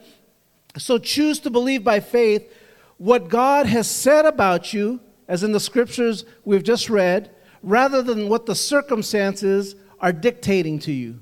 So 0.77 0.99
choose 0.99 1.41
to 1.41 1.49
believe 1.49 1.83
by 1.83 1.99
faith 1.99 2.49
what 2.97 3.27
God 3.27 3.65
has 3.65 3.91
said 3.91 4.23
about 4.23 4.71
you, 4.71 5.01
as 5.27 5.43
in 5.43 5.51
the 5.51 5.59
scriptures 5.59 6.23
we've 6.45 6.63
just 6.63 6.89
read, 6.89 7.29
rather 7.61 8.01
than 8.01 8.29
what 8.29 8.45
the 8.45 8.55
circumstances 8.55 9.75
are 9.99 10.13
dictating 10.13 10.79
to 10.79 10.93
you. 10.93 11.19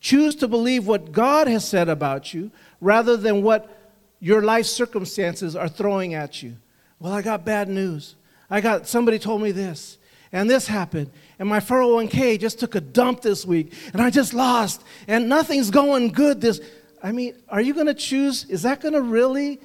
Choose 0.00 0.34
to 0.34 0.48
believe 0.48 0.88
what 0.88 1.12
God 1.12 1.46
has 1.46 1.64
said 1.64 1.88
about 1.88 2.34
you 2.34 2.50
rather 2.80 3.16
than 3.16 3.44
what 3.44 3.94
your 4.18 4.42
life 4.42 4.66
circumstances 4.66 5.54
are 5.54 5.68
throwing 5.68 6.14
at 6.14 6.42
you. 6.42 6.56
Well, 6.98 7.12
I 7.12 7.22
got 7.22 7.44
bad 7.44 7.68
news. 7.68 8.16
I 8.50 8.60
got 8.60 8.88
somebody 8.88 9.20
told 9.20 9.42
me 9.42 9.52
this, 9.52 9.96
and 10.32 10.50
this 10.50 10.66
happened, 10.66 11.12
and 11.38 11.48
my 11.48 11.60
401k 11.60 12.38
just 12.38 12.58
took 12.58 12.74
a 12.74 12.80
dump 12.80 13.22
this 13.22 13.46
week, 13.46 13.72
and 13.92 14.02
I 14.02 14.10
just 14.10 14.34
lost, 14.34 14.82
and 15.06 15.28
nothing's 15.28 15.70
going 15.70 16.08
good 16.08 16.40
this. 16.40 16.60
I 17.02 17.12
mean, 17.12 17.34
are 17.48 17.60
you 17.60 17.74
going 17.74 17.86
to 17.86 17.94
choose? 17.94 18.44
Is 18.46 18.62
that 18.62 18.80
going 18.80 18.94
to 18.94 19.02
really 19.02 19.60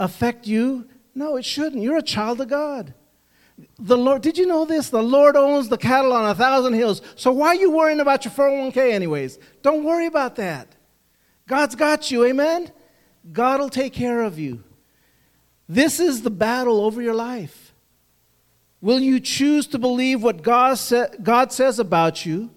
affect 0.00 0.46
you? 0.46 0.88
No, 1.14 1.36
it 1.36 1.44
shouldn't. 1.44 1.82
You're 1.82 1.98
a 1.98 2.02
child 2.02 2.40
of 2.40 2.48
God. 2.48 2.92
The 3.78 3.96
Lord, 3.96 4.22
did 4.22 4.36
you 4.36 4.46
know 4.46 4.64
this? 4.64 4.90
The 4.90 5.02
Lord 5.02 5.36
owns 5.36 5.68
the 5.68 5.78
cattle 5.78 6.12
on 6.12 6.28
a 6.28 6.34
thousand 6.34 6.74
hills. 6.74 7.00
So 7.14 7.32
why 7.32 7.48
are 7.48 7.54
you 7.54 7.70
worrying 7.70 8.00
about 8.00 8.24
your 8.24 8.32
401k, 8.32 8.92
anyways? 8.92 9.38
Don't 9.62 9.84
worry 9.84 10.06
about 10.06 10.36
that. 10.36 10.74
God's 11.48 11.74
got 11.74 12.10
you, 12.10 12.24
amen? 12.24 12.70
God 13.32 13.60
will 13.60 13.70
take 13.70 13.92
care 13.92 14.22
of 14.22 14.38
you. 14.38 14.62
This 15.68 16.00
is 16.00 16.22
the 16.22 16.30
battle 16.30 16.84
over 16.84 17.00
your 17.00 17.14
life. 17.14 17.65
Will 18.80 19.00
you 19.00 19.20
choose 19.20 19.66
to 19.68 19.78
believe 19.78 20.22
what 20.22 20.42
God, 20.42 20.78
sa- 20.78 21.08
God 21.22 21.52
says 21.52 21.78
about 21.78 22.26
you, 22.26 22.50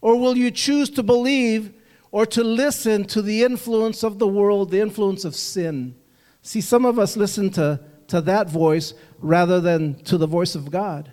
or 0.00 0.16
will 0.16 0.36
you 0.36 0.50
choose 0.50 0.90
to 0.90 1.02
believe 1.02 1.72
or 2.10 2.26
to 2.26 2.42
listen 2.42 3.04
to 3.04 3.22
the 3.22 3.42
influence 3.42 4.02
of 4.02 4.18
the 4.18 4.28
world, 4.28 4.70
the 4.70 4.80
influence 4.80 5.24
of 5.24 5.34
sin? 5.34 5.94
See, 6.42 6.60
some 6.60 6.84
of 6.84 6.98
us 6.98 7.16
listen 7.16 7.50
to 7.50 7.80
to 8.08 8.20
that 8.22 8.48
voice 8.48 8.94
rather 9.18 9.60
than 9.60 9.94
to 10.04 10.18
the 10.18 10.26
voice 10.26 10.54
of 10.54 10.70
God. 10.70 11.10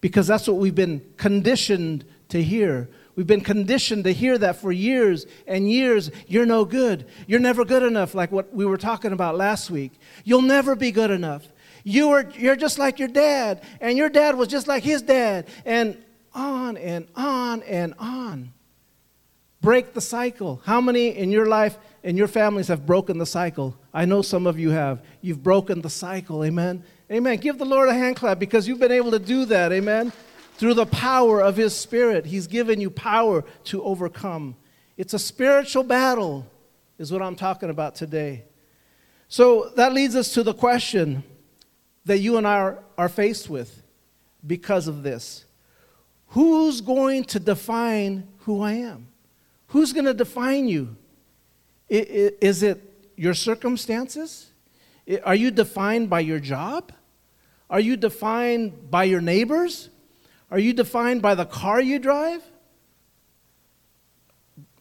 Because 0.00 0.26
that's 0.26 0.46
what 0.46 0.56
we've 0.56 0.74
been 0.74 1.02
conditioned 1.16 2.04
to 2.28 2.42
hear. 2.42 2.90
We've 3.16 3.26
been 3.26 3.40
conditioned 3.40 4.04
to 4.04 4.12
hear 4.12 4.36
that 4.38 4.56
for 4.56 4.72
years 4.72 5.26
and 5.46 5.70
years. 5.70 6.10
You're 6.26 6.46
no 6.46 6.64
good. 6.64 7.06
You're 7.26 7.40
never 7.40 7.64
good 7.64 7.82
enough, 7.82 8.14
like 8.14 8.32
what 8.32 8.52
we 8.52 8.66
were 8.66 8.76
talking 8.76 9.12
about 9.12 9.36
last 9.36 9.70
week. 9.70 9.92
You'll 10.24 10.42
never 10.42 10.74
be 10.74 10.90
good 10.90 11.10
enough. 11.10 11.46
You 11.84 12.10
are, 12.10 12.26
you're 12.36 12.56
just 12.56 12.78
like 12.78 12.98
your 12.98 13.08
dad, 13.08 13.62
and 13.80 13.96
your 13.96 14.08
dad 14.08 14.36
was 14.36 14.48
just 14.48 14.66
like 14.66 14.82
his 14.82 15.02
dad, 15.02 15.46
and 15.66 16.02
on 16.34 16.78
and 16.78 17.06
on 17.14 17.62
and 17.62 17.94
on. 17.98 18.52
Break 19.60 19.94
the 19.94 20.00
cycle. 20.00 20.60
How 20.64 20.80
many 20.80 21.08
in 21.08 21.30
your 21.30 21.46
life 21.46 21.78
and 22.02 22.18
your 22.18 22.28
families 22.28 22.68
have 22.68 22.86
broken 22.86 23.18
the 23.18 23.26
cycle? 23.26 23.76
I 23.92 24.06
know 24.06 24.22
some 24.22 24.46
of 24.46 24.58
you 24.58 24.70
have. 24.70 25.02
You've 25.20 25.42
broken 25.42 25.82
the 25.82 25.90
cycle. 25.90 26.44
Amen. 26.44 26.82
Amen. 27.10 27.36
Give 27.36 27.56
the 27.58 27.64
Lord 27.64 27.88
a 27.88 27.94
hand 27.94 28.16
clap 28.16 28.38
because 28.38 28.66
you've 28.66 28.78
been 28.80 28.92
able 28.92 29.10
to 29.10 29.18
do 29.18 29.44
that. 29.46 29.72
Amen. 29.72 30.12
Through 30.56 30.74
the 30.74 30.86
power 30.86 31.40
of 31.40 31.56
His 31.56 31.74
Spirit, 31.74 32.26
He's 32.26 32.46
given 32.46 32.80
you 32.80 32.90
power 32.90 33.44
to 33.64 33.82
overcome. 33.82 34.56
It's 34.96 35.14
a 35.14 35.18
spiritual 35.18 35.82
battle, 35.82 36.46
is 36.98 37.12
what 37.12 37.22
I'm 37.22 37.36
talking 37.36 37.70
about 37.70 37.94
today. 37.94 38.44
So 39.28 39.70
that 39.76 39.92
leads 39.92 40.14
us 40.14 40.32
to 40.34 40.42
the 40.42 40.54
question 40.54 41.24
that 42.04 42.18
you 42.18 42.36
and 42.36 42.46
I 42.46 42.58
are, 42.58 42.78
are 42.98 43.08
faced 43.08 43.48
with 43.48 43.82
because 44.46 44.88
of 44.88 45.02
this 45.02 45.44
Who's 46.28 46.80
going 46.80 47.24
to 47.26 47.38
define 47.38 48.26
who 48.40 48.60
I 48.60 48.72
am? 48.72 49.06
Who's 49.68 49.92
going 49.92 50.06
to 50.06 50.14
define 50.14 50.66
you? 50.66 50.96
Is 51.88 52.64
it 52.64 52.82
your 53.16 53.34
circumstances? 53.34 54.50
Are 55.22 55.34
you 55.34 55.52
defined 55.52 56.10
by 56.10 56.20
your 56.20 56.40
job? 56.40 56.92
Are 57.70 57.78
you 57.78 57.96
defined 57.96 58.90
by 58.90 59.04
your 59.04 59.20
neighbors? 59.20 59.90
Are 60.50 60.58
you 60.58 60.72
defined 60.72 61.22
by 61.22 61.34
the 61.34 61.44
car 61.44 61.80
you 61.80 61.98
drive? 61.98 62.42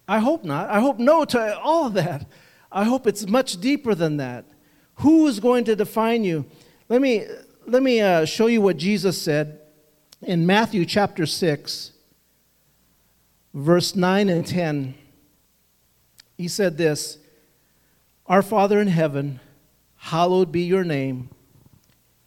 I 0.08 0.20
hope 0.20 0.44
not. 0.44 0.70
I 0.70 0.80
hope 0.80 1.00
no 1.00 1.24
to 1.26 1.60
all 1.60 1.86
of 1.86 1.94
that. 1.94 2.26
I 2.72 2.84
hope 2.84 3.06
it's 3.06 3.28
much 3.28 3.60
deeper 3.62 3.94
than 3.94 4.18
that. 4.18 4.46
Who 4.96 5.28
is 5.28 5.40
going 5.40 5.66
to 5.66 5.76
define 5.76 6.24
you? 6.24 6.46
Let 6.94 7.02
me, 7.02 7.26
let 7.66 7.82
me 7.82 8.02
uh, 8.02 8.24
show 8.24 8.46
you 8.46 8.62
what 8.62 8.78
Jesus 8.78 9.20
said 9.20 9.62
in 10.22 10.46
Matthew 10.46 10.86
chapter 10.86 11.26
6, 11.26 11.92
verse 13.52 13.96
9 13.96 14.30
and 14.30 14.46
10. 14.46 14.94
He 16.38 16.48
said 16.48 16.78
this 16.78 17.18
our 18.28 18.44
Father 18.44 18.80
in 18.80 18.90
heaven, 18.90 19.40
hallowed 19.96 20.52
be 20.52 20.62
your 20.62 20.84
name. 20.84 21.32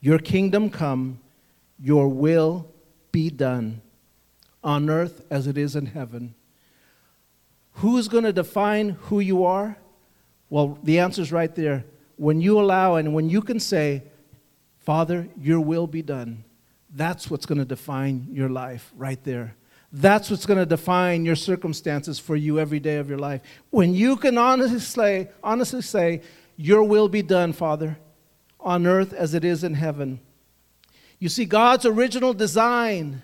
Your 0.00 0.18
kingdom 0.18 0.68
come, 0.68 1.20
your 1.78 2.08
will 2.08 2.66
be 3.12 3.30
done 3.30 3.82
on 4.64 4.90
earth 4.90 5.24
as 5.30 5.46
it 5.46 5.56
is 5.56 5.76
in 5.76 5.86
heaven. 5.86 6.34
Who 7.74 7.98
is 7.98 8.08
going 8.08 8.24
to 8.24 8.32
define 8.32 8.88
who 8.88 9.20
you 9.20 9.44
are? 9.44 9.76
Well, 10.50 10.76
the 10.82 10.98
answer 10.98 11.22
is 11.22 11.30
right 11.30 11.54
there. 11.54 11.84
When 12.16 12.40
you 12.40 12.58
allow 12.58 12.96
and 12.96 13.14
when 13.14 13.30
you 13.30 13.42
can 13.42 13.60
say, 13.60 14.02
Father, 14.86 15.28
your 15.36 15.58
will 15.58 15.88
be 15.88 16.00
done, 16.00 16.44
that's 16.94 17.28
what's 17.28 17.44
going 17.44 17.58
to 17.58 17.64
define 17.64 18.28
your 18.30 18.48
life 18.48 18.92
right 18.96 19.22
there. 19.24 19.56
That's 19.92 20.30
what's 20.30 20.46
going 20.46 20.60
to 20.60 20.66
define 20.66 21.24
your 21.24 21.34
circumstances 21.34 22.20
for 22.20 22.36
you 22.36 22.60
every 22.60 22.78
day 22.78 22.96
of 22.98 23.08
your 23.08 23.18
life. 23.18 23.40
When 23.70 23.94
you 23.94 24.16
can 24.16 24.38
honestly 24.38 24.78
say, 24.78 25.30
honestly 25.42 25.82
say, 25.82 26.22
Your 26.56 26.84
will 26.84 27.08
be 27.08 27.22
done, 27.22 27.52
Father, 27.52 27.98
on 28.60 28.86
earth 28.86 29.12
as 29.12 29.34
it 29.34 29.44
is 29.44 29.64
in 29.64 29.74
heaven. 29.74 30.20
You 31.18 31.30
see, 31.30 31.46
God's 31.46 31.84
original 31.84 32.32
design 32.32 33.22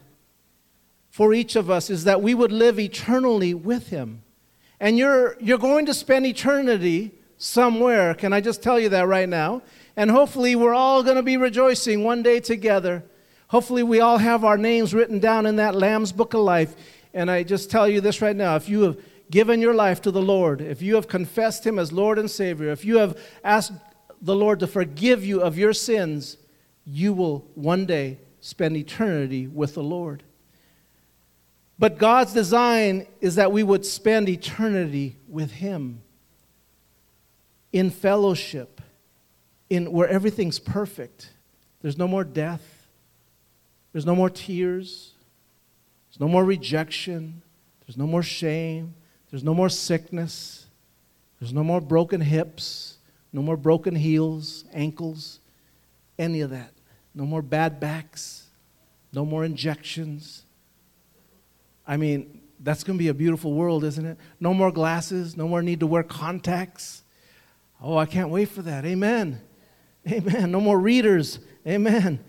for 1.10 1.32
each 1.32 1.54
of 1.54 1.70
us 1.70 1.90
is 1.90 2.04
that 2.04 2.22
we 2.22 2.34
would 2.34 2.52
live 2.52 2.80
eternally 2.80 3.54
with 3.54 3.88
Him. 3.88 4.24
And 4.80 4.98
you're, 4.98 5.36
you're 5.40 5.58
going 5.58 5.86
to 5.86 5.94
spend 5.94 6.26
eternity 6.26 7.12
somewhere. 7.36 8.14
Can 8.14 8.32
I 8.32 8.40
just 8.40 8.62
tell 8.62 8.80
you 8.80 8.88
that 8.88 9.06
right 9.06 9.28
now? 9.28 9.62
And 9.96 10.10
hopefully, 10.10 10.56
we're 10.56 10.74
all 10.74 11.02
going 11.02 11.16
to 11.16 11.22
be 11.22 11.36
rejoicing 11.36 12.04
one 12.04 12.22
day 12.22 12.40
together. 12.40 13.04
Hopefully, 13.48 13.82
we 13.82 14.00
all 14.00 14.18
have 14.18 14.44
our 14.44 14.56
names 14.56 14.94
written 14.94 15.18
down 15.18 15.46
in 15.46 15.56
that 15.56 15.74
Lamb's 15.74 16.12
Book 16.12 16.34
of 16.34 16.40
Life. 16.40 16.74
And 17.12 17.30
I 17.30 17.42
just 17.42 17.70
tell 17.70 17.88
you 17.88 18.00
this 18.00 18.22
right 18.22 18.36
now 18.36 18.56
if 18.56 18.68
you 18.68 18.82
have 18.82 18.98
given 19.30 19.60
your 19.60 19.74
life 19.74 20.00
to 20.02 20.10
the 20.10 20.22
Lord, 20.22 20.60
if 20.60 20.82
you 20.82 20.94
have 20.94 21.08
confessed 21.08 21.66
Him 21.66 21.78
as 21.78 21.92
Lord 21.92 22.18
and 22.18 22.30
Savior, 22.30 22.70
if 22.70 22.84
you 22.84 22.98
have 22.98 23.18
asked 23.42 23.72
the 24.20 24.34
Lord 24.36 24.60
to 24.60 24.66
forgive 24.66 25.24
you 25.24 25.40
of 25.40 25.58
your 25.58 25.72
sins, 25.72 26.36
you 26.86 27.12
will 27.12 27.46
one 27.54 27.86
day 27.86 28.18
spend 28.40 28.76
eternity 28.76 29.46
with 29.46 29.74
the 29.74 29.82
Lord. 29.82 30.22
But 31.78 31.98
God's 31.98 32.32
design 32.32 33.06
is 33.20 33.34
that 33.34 33.52
we 33.52 33.62
would 33.62 33.84
spend 33.84 34.28
eternity 34.28 35.16
with 35.28 35.50
Him 35.50 36.02
in 37.72 37.90
fellowship, 37.90 38.80
in 39.72 39.90
where 39.90 40.06
everything's 40.06 40.58
perfect. 40.58 41.30
There's 41.80 41.96
no 41.96 42.06
more 42.06 42.24
death, 42.24 42.86
there's 43.92 44.04
no 44.04 44.14
more 44.14 44.28
tears, 44.28 45.12
there's 46.08 46.20
no 46.20 46.28
more 46.28 46.44
rejection, 46.44 47.40
there's 47.80 47.96
no 47.96 48.06
more 48.06 48.22
shame, 48.22 48.94
there's 49.30 49.42
no 49.42 49.54
more 49.54 49.70
sickness, 49.70 50.66
there's 51.40 51.54
no 51.54 51.64
more 51.64 51.80
broken 51.80 52.20
hips, 52.20 52.98
no 53.32 53.40
more 53.40 53.56
broken 53.56 53.96
heels, 53.96 54.66
ankles, 54.74 55.40
any 56.18 56.42
of 56.42 56.50
that. 56.50 56.72
No 57.14 57.24
more 57.24 57.42
bad 57.42 57.80
backs, 57.80 58.48
no 59.12 59.24
more 59.24 59.44
injections. 59.44 60.42
I 61.86 61.96
mean, 61.96 62.42
that's 62.60 62.84
going 62.84 62.98
to 62.98 63.02
be 63.02 63.08
a 63.08 63.14
beautiful 63.14 63.54
world, 63.54 63.84
isn't 63.84 64.04
it? 64.04 64.18
No 64.38 64.52
more 64.52 64.70
glasses, 64.70 65.34
no 65.34 65.48
more 65.48 65.62
need 65.62 65.80
to 65.80 65.86
wear 65.86 66.02
contacts. 66.02 67.02
Oh, 67.82 67.96
I 67.96 68.06
can't 68.06 68.28
wait 68.28 68.50
for 68.50 68.62
that. 68.62 68.84
Amen. 68.84 69.40
Amen. 70.10 70.50
No 70.50 70.60
more 70.60 70.78
readers. 70.78 71.38
Amen. 71.66 72.22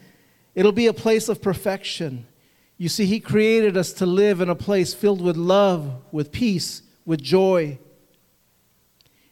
It'll 0.55 0.71
be 0.71 0.87
a 0.87 0.93
place 0.93 1.29
of 1.29 1.41
perfection. 1.41 2.27
You 2.77 2.89
see, 2.89 3.05
He 3.05 3.19
created 3.19 3.77
us 3.77 3.93
to 3.93 4.05
live 4.05 4.41
in 4.41 4.49
a 4.49 4.55
place 4.55 4.93
filled 4.93 5.21
with 5.21 5.37
love, 5.37 5.91
with 6.11 6.31
peace, 6.31 6.81
with 7.05 7.21
joy. 7.21 7.79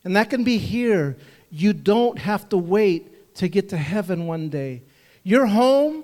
And 0.04 0.16
that 0.16 0.30
can 0.30 0.44
be 0.44 0.58
here. 0.58 1.18
You 1.50 1.74
don't 1.74 2.18
have 2.18 2.50
to 2.50 2.58
wait 2.58 3.36
to 3.36 3.48
get 3.48 3.70
to 3.70 3.78
heaven 3.78 4.26
one 4.26 4.50
day. 4.50 4.84
Your 5.24 5.46
home, 5.46 6.04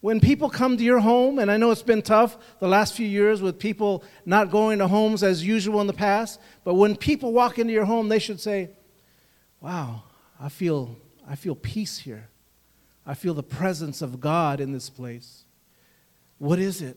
when 0.00 0.20
people 0.20 0.50
come 0.50 0.76
to 0.76 0.82
your 0.82 0.98
home, 0.98 1.38
and 1.38 1.50
I 1.50 1.56
know 1.56 1.70
it's 1.70 1.82
been 1.82 2.02
tough 2.02 2.36
the 2.58 2.68
last 2.68 2.94
few 2.94 3.06
years 3.06 3.40
with 3.40 3.58
people 3.58 4.02
not 4.26 4.50
going 4.50 4.78
to 4.80 4.88
homes 4.88 5.22
as 5.22 5.44
usual 5.46 5.80
in 5.80 5.86
the 5.86 5.92
past, 5.92 6.40
but 6.64 6.74
when 6.74 6.96
people 6.96 7.32
walk 7.32 7.58
into 7.58 7.72
your 7.72 7.84
home, 7.84 8.08
they 8.08 8.18
should 8.18 8.40
say, 8.40 8.70
Wow, 9.60 10.02
I 10.38 10.50
feel, 10.50 10.96
I 11.28 11.36
feel 11.36 11.54
peace 11.54 11.98
here. 11.98 12.28
I 13.06 13.14
feel 13.14 13.34
the 13.34 13.42
presence 13.42 14.02
of 14.02 14.20
God 14.20 14.60
in 14.60 14.72
this 14.72 14.90
place. 14.90 15.44
What 16.38 16.58
is 16.58 16.82
it? 16.82 16.96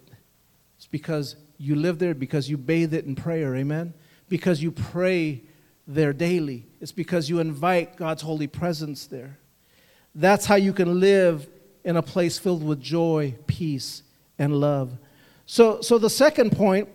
It's 0.77 0.87
because 0.87 1.35
you 1.57 1.75
live 1.75 1.99
there, 1.99 2.13
because 2.13 2.49
you 2.49 2.57
bathe 2.57 2.93
it 2.93 3.05
in 3.05 3.15
prayer, 3.15 3.55
amen? 3.55 3.93
Because 4.29 4.61
you 4.61 4.71
pray 4.71 5.41
there 5.87 6.13
daily. 6.13 6.65
It's 6.81 6.91
because 6.91 7.29
you 7.29 7.39
invite 7.39 7.95
God's 7.95 8.21
holy 8.21 8.47
presence 8.47 9.07
there. 9.07 9.37
That's 10.13 10.45
how 10.45 10.55
you 10.55 10.73
can 10.73 10.99
live 10.99 11.47
in 11.83 11.95
a 11.95 12.01
place 12.01 12.37
filled 12.37 12.63
with 12.63 12.81
joy, 12.81 13.35
peace, 13.47 14.03
and 14.37 14.59
love. 14.59 14.97
So, 15.45 15.81
so 15.81 15.97
the 15.97 16.09
second 16.09 16.51
point 16.51 16.89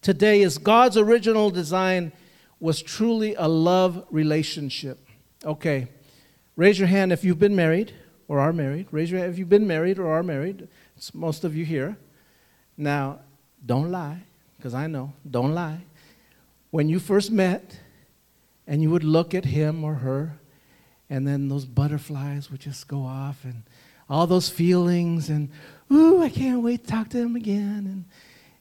today 0.00 0.40
is 0.40 0.58
God's 0.58 0.96
original 0.96 1.50
design 1.50 2.12
was 2.60 2.80
truly 2.80 3.34
a 3.34 3.46
love 3.46 4.06
relationship. 4.10 4.98
Okay, 5.44 5.88
raise 6.56 6.78
your 6.78 6.88
hand 6.88 7.12
if 7.12 7.24
you've 7.24 7.38
been 7.38 7.56
married 7.56 7.92
or 8.28 8.40
are 8.40 8.52
married. 8.52 8.88
Raise 8.90 9.10
your 9.10 9.20
hand 9.20 9.32
if 9.32 9.38
you've 9.38 9.48
been 9.48 9.66
married 9.66 9.98
or 9.98 10.10
are 10.10 10.22
married. 10.22 10.68
It's 10.96 11.14
most 11.14 11.44
of 11.44 11.56
you 11.56 11.64
here. 11.64 11.96
Now, 12.76 13.20
don't 13.64 13.90
lie, 13.90 14.22
because 14.56 14.74
I 14.74 14.86
know, 14.86 15.12
don't 15.28 15.54
lie. 15.54 15.80
When 16.70 16.88
you 16.88 16.98
first 16.98 17.30
met 17.30 17.78
and 18.66 18.82
you 18.82 18.90
would 18.90 19.04
look 19.04 19.34
at 19.34 19.44
him 19.44 19.84
or 19.84 19.94
her, 19.94 20.38
and 21.10 21.26
then 21.26 21.48
those 21.48 21.64
butterflies 21.64 22.50
would 22.50 22.60
just 22.60 22.88
go 22.88 23.02
off, 23.02 23.44
and 23.44 23.62
all 24.08 24.26
those 24.26 24.48
feelings, 24.48 25.28
and 25.28 25.50
ooh, 25.92 26.22
I 26.22 26.28
can't 26.28 26.62
wait 26.62 26.84
to 26.84 26.90
talk 26.90 27.10
to 27.10 27.18
him 27.18 27.36
again. 27.36 27.86
And, 27.86 28.04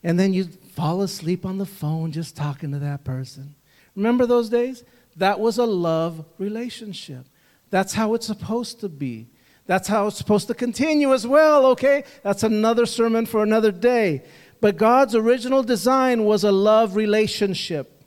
and 0.04 0.20
then 0.20 0.34
you'd 0.34 0.54
fall 0.54 1.02
asleep 1.02 1.46
on 1.46 1.58
the 1.58 1.66
phone 1.66 2.12
just 2.12 2.36
talking 2.36 2.72
to 2.72 2.80
that 2.80 3.04
person. 3.04 3.56
Remember 3.96 4.26
those 4.26 4.50
days? 4.50 4.84
That 5.16 5.40
was 5.40 5.58
a 5.58 5.66
love 5.66 6.26
relationship. 6.38 7.26
That's 7.74 7.96
how 7.96 8.14
it's 8.14 8.28
supposed 8.28 8.82
to 8.82 8.88
be. 8.88 9.30
That's 9.66 9.88
how 9.88 10.06
it's 10.06 10.18
supposed 10.20 10.46
to 10.50 10.54
continue 10.54 11.12
as 11.12 11.26
well, 11.26 11.66
okay? 11.72 12.04
That's 12.22 12.44
another 12.44 12.86
sermon 12.86 13.26
for 13.26 13.42
another 13.42 13.72
day. 13.72 14.22
But 14.62 14.78
God's 14.78 15.16
original 15.16 15.64
design 15.64 16.24
was 16.24 16.44
a 16.44 16.52
love 16.52 16.96
relationship. 16.96 18.04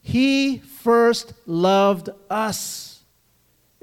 He 0.00 0.58
first 0.58 1.32
loved 1.46 2.10
us. 2.30 3.02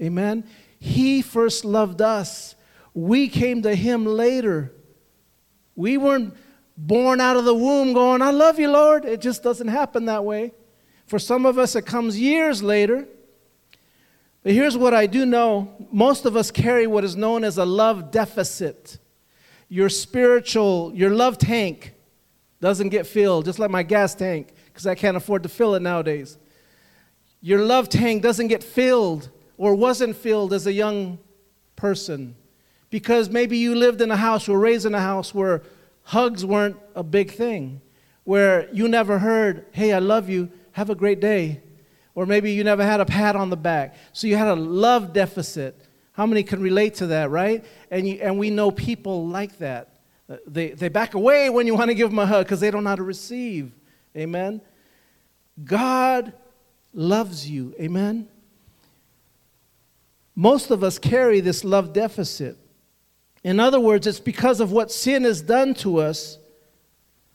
Amen? 0.02 0.46
He 0.80 1.22
first 1.22 1.66
loved 1.66 2.02
us. 2.02 2.56
We 2.94 3.28
came 3.28 3.62
to 3.64 3.76
Him 3.76 4.06
later. 4.06 4.72
We 5.76 5.98
weren't 5.98 6.34
born 6.78 7.20
out 7.20 7.36
of 7.36 7.44
the 7.44 7.54
womb 7.54 7.92
going, 7.92 8.22
I 8.22 8.32
love 8.32 8.58
you, 8.58 8.72
Lord. 8.72 9.04
It 9.04 9.20
just 9.20 9.44
doesn't 9.44 9.68
happen 9.68 10.06
that 10.06 10.24
way. 10.24 10.54
For 11.08 11.20
some 11.20 11.46
of 11.46 11.60
us, 11.60 11.76
it 11.76 11.86
comes 11.86 12.18
years 12.18 12.64
later. 12.64 13.10
But 14.46 14.54
here's 14.54 14.78
what 14.78 14.94
I 14.94 15.08
do 15.08 15.26
know 15.26 15.74
most 15.92 16.28
of 16.28 16.36
us 16.36 16.52
carry 16.52 16.86
what 16.86 17.04
is 17.04 17.16
known 17.16 17.44
as 17.44 17.58
a 17.58 17.66
love 17.66 18.12
deficit. 18.12 19.00
Your 19.70 19.90
spiritual, 19.90 20.92
your 20.94 21.10
love 21.10 21.40
tank 21.40 21.96
doesn't 22.62 22.90
get 22.90 23.08
filled, 23.08 23.46
just 23.46 23.58
like 23.58 23.72
my 23.72 23.82
gas 23.82 24.14
tank, 24.14 24.54
because 24.68 24.86
I 24.86 24.94
can't 24.94 25.18
afford 25.18 25.42
to 25.44 25.50
fill 25.50 25.74
it 25.74 25.82
nowadays. 25.82 26.38
Your 27.42 27.66
love 27.66 27.90
tank 27.90 28.22
doesn't 28.22 28.50
get 28.50 28.64
filled 28.64 29.32
or 29.58 29.74
wasn't 29.74 30.16
filled 30.16 30.54
as 30.54 30.68
a 30.68 30.74
young 30.74 31.18
person 31.76 32.36
because 32.92 33.32
maybe 33.32 33.58
you 33.58 33.74
lived 33.74 34.00
in 34.00 34.12
a 34.12 34.16
house 34.16 34.48
or 34.48 34.60
raised 34.60 34.86
in 34.86 34.94
a 34.94 35.02
house 35.02 35.34
where 35.34 35.64
hugs 36.04 36.46
weren't 36.46 36.78
a 36.94 37.02
big 37.02 37.32
thing, 37.32 37.82
where 38.26 38.70
you 38.72 38.88
never 38.88 39.18
heard, 39.18 39.66
hey, 39.72 39.92
I 39.92 39.98
love 39.98 40.30
you, 40.30 40.52
have 40.74 40.92
a 40.92 40.96
great 40.96 41.20
day. 41.20 41.64
Or 42.16 42.26
maybe 42.26 42.54
you 42.54 42.64
never 42.64 42.84
had 42.84 43.02
a 43.02 43.06
pat 43.06 43.36
on 43.36 43.50
the 43.50 43.58
back. 43.58 43.96
So 44.14 44.26
you 44.28 44.38
had 44.38 44.48
a 44.48 44.56
love 44.56 45.14
deficit. 45.14 45.80
How 46.14 46.26
many 46.26 46.44
can 46.44 46.62
relate 46.62 46.96
to 46.96 47.08
that, 47.08 47.30
right? 47.30 47.64
And, 47.92 48.08
you, 48.08 48.20
and 48.22 48.40
we 48.40 48.50
know 48.50 48.72
people 48.72 49.28
like 49.28 49.58
that. 49.60 49.90
Uh, 50.30 50.38
they, 50.48 50.70
they 50.70 50.88
back 50.88 51.14
away 51.14 51.50
when 51.50 51.68
you 51.68 51.76
want 51.76 51.90
to 51.90 51.94
give 51.96 52.10
them 52.10 52.18
a 52.20 52.26
hug 52.26 52.46
because 52.46 52.62
they 52.62 52.72
don't 52.72 52.86
know 52.86 52.90
how 52.92 52.96
to 52.96 53.04
receive. 53.04 53.74
Amen? 54.18 54.62
God 55.64 56.34
loves 56.94 57.50
you. 57.50 57.76
Amen? 57.80 58.30
Most 60.36 60.72
of 60.72 60.84
us 60.84 60.98
carry 60.98 61.42
this 61.42 61.64
love 61.64 61.94
deficit. 61.94 62.58
In 63.44 63.60
other 63.60 63.80
words, 63.80 64.08
it's 64.08 64.20
because 64.20 64.60
of 64.60 64.72
what 64.72 64.92
sin 64.92 65.24
has 65.24 65.42
done 65.42 65.74
to 65.76 66.00
us, 66.00 66.40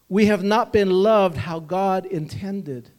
we 0.09 0.25
have 0.25 0.43
not 0.43 0.73
been 0.73 0.89
loved 0.89 1.37
how 1.37 1.59
God 1.59 2.05
intended. 2.05 2.89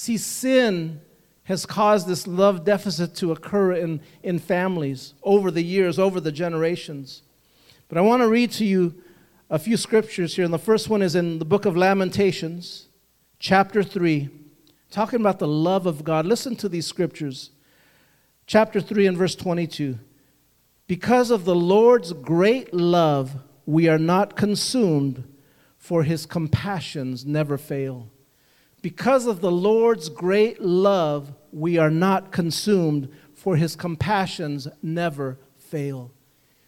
See, 0.00 0.16
sin 0.16 1.00
has 1.42 1.66
caused 1.66 2.06
this 2.06 2.28
love 2.28 2.64
deficit 2.64 3.16
to 3.16 3.32
occur 3.32 3.72
in, 3.72 4.00
in 4.22 4.38
families 4.38 5.14
over 5.24 5.50
the 5.50 5.64
years, 5.64 5.98
over 5.98 6.20
the 6.20 6.30
generations. 6.30 7.22
But 7.88 7.98
I 7.98 8.02
want 8.02 8.22
to 8.22 8.28
read 8.28 8.52
to 8.52 8.64
you 8.64 8.94
a 9.50 9.58
few 9.58 9.76
scriptures 9.76 10.36
here. 10.36 10.44
And 10.44 10.54
the 10.54 10.58
first 10.58 10.88
one 10.88 11.02
is 11.02 11.16
in 11.16 11.40
the 11.40 11.44
book 11.44 11.66
of 11.66 11.76
Lamentations, 11.76 12.86
chapter 13.40 13.82
3, 13.82 14.28
talking 14.92 15.20
about 15.20 15.40
the 15.40 15.48
love 15.48 15.84
of 15.84 16.04
God. 16.04 16.26
Listen 16.26 16.54
to 16.54 16.68
these 16.68 16.86
scriptures. 16.86 17.50
Chapter 18.46 18.80
3 18.80 19.08
and 19.08 19.18
verse 19.18 19.34
22. 19.34 19.98
Because 20.86 21.32
of 21.32 21.44
the 21.44 21.56
Lord's 21.56 22.12
great 22.12 22.72
love, 22.72 23.34
we 23.66 23.88
are 23.88 23.98
not 23.98 24.36
consumed, 24.36 25.24
for 25.76 26.04
his 26.04 26.24
compassions 26.24 27.26
never 27.26 27.58
fail. 27.58 28.12
Because 28.80 29.26
of 29.26 29.40
the 29.40 29.50
Lord's 29.50 30.08
great 30.08 30.60
love, 30.60 31.32
we 31.52 31.78
are 31.78 31.90
not 31.90 32.30
consumed, 32.30 33.08
for 33.34 33.56
his 33.56 33.76
compassions 33.76 34.68
never 34.82 35.38
fail. 35.56 36.12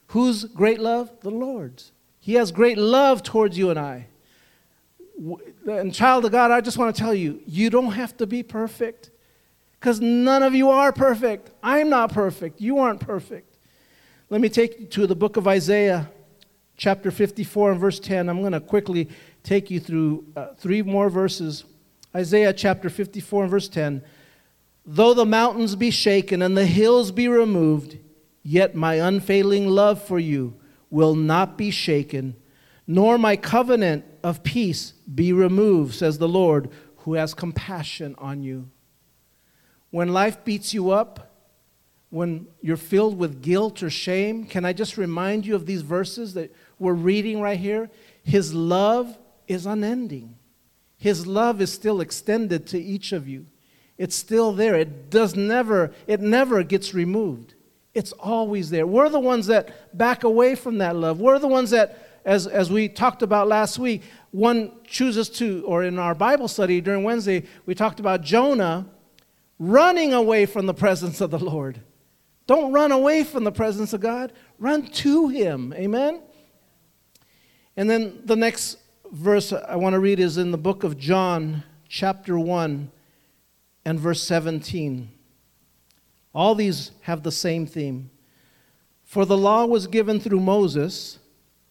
Whose 0.08 0.44
great 0.44 0.80
love? 0.80 1.10
The 1.20 1.30
Lord's. 1.30 1.92
He 2.18 2.34
has 2.34 2.52
great 2.52 2.78
love 2.78 3.22
towards 3.22 3.56
you 3.56 3.70
and 3.70 3.78
I. 3.78 4.06
And, 5.66 5.92
child 5.94 6.24
of 6.24 6.32
God, 6.32 6.50
I 6.50 6.60
just 6.60 6.78
want 6.78 6.94
to 6.94 7.00
tell 7.00 7.14
you, 7.14 7.40
you 7.46 7.70
don't 7.70 7.92
have 7.92 8.16
to 8.18 8.26
be 8.26 8.42
perfect 8.42 9.10
because 9.78 10.00
none 10.00 10.42
of 10.42 10.54
you 10.54 10.70
are 10.70 10.92
perfect. 10.92 11.50
I'm 11.62 11.90
not 11.90 12.12
perfect. 12.12 12.60
You 12.60 12.78
aren't 12.78 13.00
perfect. 13.00 13.58
Let 14.30 14.40
me 14.40 14.48
take 14.48 14.80
you 14.80 14.86
to 14.86 15.06
the 15.06 15.16
book 15.16 15.36
of 15.36 15.46
Isaiah, 15.46 16.10
chapter 16.76 17.10
54 17.10 17.72
and 17.72 17.80
verse 17.80 18.00
10. 18.00 18.28
I'm 18.28 18.40
going 18.40 18.52
to 18.52 18.60
quickly 18.60 19.08
take 19.42 19.70
you 19.70 19.80
through 19.80 20.24
uh, 20.36 20.54
three 20.54 20.82
more 20.82 21.10
verses 21.10 21.64
Isaiah 22.14 22.52
chapter 22.52 22.90
54 22.90 23.42
and 23.42 23.50
verse 23.50 23.68
10. 23.68 24.02
Though 24.84 25.14
the 25.14 25.26
mountains 25.26 25.76
be 25.76 25.90
shaken 25.90 26.42
and 26.42 26.56
the 26.56 26.66
hills 26.66 27.12
be 27.12 27.28
removed, 27.28 27.98
yet 28.42 28.74
my 28.74 28.94
unfailing 28.94 29.68
love 29.68 30.02
for 30.02 30.18
you 30.18 30.54
will 30.90 31.14
not 31.14 31.56
be 31.56 31.70
shaken, 31.70 32.34
nor 32.86 33.16
my 33.16 33.36
covenant 33.36 34.04
of 34.24 34.42
peace 34.42 34.92
be 35.14 35.32
removed, 35.32 35.94
says 35.94 36.18
the 36.18 36.28
Lord, 36.28 36.70
who 36.98 37.14
has 37.14 37.34
compassion 37.34 38.14
on 38.18 38.42
you. 38.42 38.68
When 39.90 40.12
life 40.12 40.44
beats 40.44 40.74
you 40.74 40.90
up, 40.90 41.30
when 42.10 42.48
you're 42.60 42.76
filled 42.76 43.16
with 43.16 43.40
guilt 43.40 43.82
or 43.84 43.90
shame, 43.90 44.44
can 44.44 44.64
I 44.64 44.72
just 44.72 44.96
remind 44.96 45.46
you 45.46 45.54
of 45.54 45.66
these 45.66 45.82
verses 45.82 46.34
that 46.34 46.52
we're 46.78 46.92
reading 46.92 47.40
right 47.40 47.58
here? 47.58 47.88
His 48.24 48.52
love 48.52 49.16
is 49.46 49.66
unending. 49.66 50.36
His 51.00 51.26
love 51.26 51.62
is 51.62 51.72
still 51.72 52.02
extended 52.02 52.66
to 52.68 52.78
each 52.78 53.12
of 53.12 53.26
you. 53.26 53.46
It's 53.96 54.14
still 54.14 54.52
there. 54.52 54.74
It 54.74 55.08
does 55.08 55.34
never, 55.34 55.92
it 56.06 56.20
never 56.20 56.62
gets 56.62 56.92
removed. 56.92 57.54
It's 57.94 58.12
always 58.12 58.68
there. 58.68 58.86
We're 58.86 59.08
the 59.08 59.18
ones 59.18 59.46
that 59.46 59.96
back 59.96 60.24
away 60.24 60.54
from 60.54 60.76
that 60.78 60.94
love. 60.94 61.18
We're 61.18 61.38
the 61.38 61.48
ones 61.48 61.70
that, 61.70 62.20
as, 62.26 62.46
as 62.46 62.70
we 62.70 62.86
talked 62.86 63.22
about 63.22 63.48
last 63.48 63.78
week, 63.78 64.02
one 64.30 64.72
chooses 64.84 65.30
to, 65.30 65.64
or 65.66 65.84
in 65.84 65.98
our 65.98 66.14
Bible 66.14 66.48
study 66.48 66.82
during 66.82 67.02
Wednesday, 67.02 67.44
we 67.64 67.74
talked 67.74 67.98
about 67.98 68.20
Jonah 68.20 68.86
running 69.58 70.12
away 70.12 70.44
from 70.44 70.66
the 70.66 70.74
presence 70.74 71.22
of 71.22 71.30
the 71.30 71.38
Lord. 71.38 71.80
Don't 72.46 72.72
run 72.72 72.92
away 72.92 73.24
from 73.24 73.44
the 73.44 73.52
presence 73.52 73.94
of 73.94 74.02
God, 74.02 74.34
run 74.58 74.86
to 74.86 75.28
Him. 75.28 75.72
Amen? 75.72 76.20
And 77.74 77.88
then 77.88 78.20
the 78.26 78.36
next 78.36 78.76
verse 79.12 79.52
I 79.52 79.76
want 79.76 79.94
to 79.94 80.00
read 80.00 80.20
is 80.20 80.36
in 80.36 80.50
the 80.50 80.58
book 80.58 80.84
of 80.84 80.98
John, 80.98 81.64
chapter 81.88 82.38
1 82.38 82.90
and 83.84 84.00
verse 84.00 84.22
17. 84.22 85.10
All 86.34 86.54
these 86.54 86.92
have 87.02 87.22
the 87.22 87.32
same 87.32 87.66
theme. 87.66 88.10
For 89.04 89.24
the 89.24 89.36
law 89.36 89.66
was 89.66 89.88
given 89.88 90.20
through 90.20 90.40
Moses, 90.40 91.18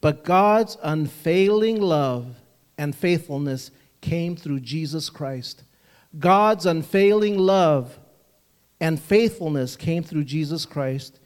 but 0.01 0.25
God's 0.25 0.77
unfailing 0.83 1.81
love 1.81 2.35
and 2.77 2.95
faithfulness 2.95 3.71
came 4.01 4.35
through 4.35 4.59
Jesus 4.59 5.09
Christ. 5.09 5.63
God's 6.17 6.65
unfailing 6.65 7.37
love 7.37 7.97
and 8.81 8.99
faithfulness 8.99 9.75
came 9.75 10.03
through 10.03 10.23
Jesus 10.23 10.65
Christ. 10.65 11.19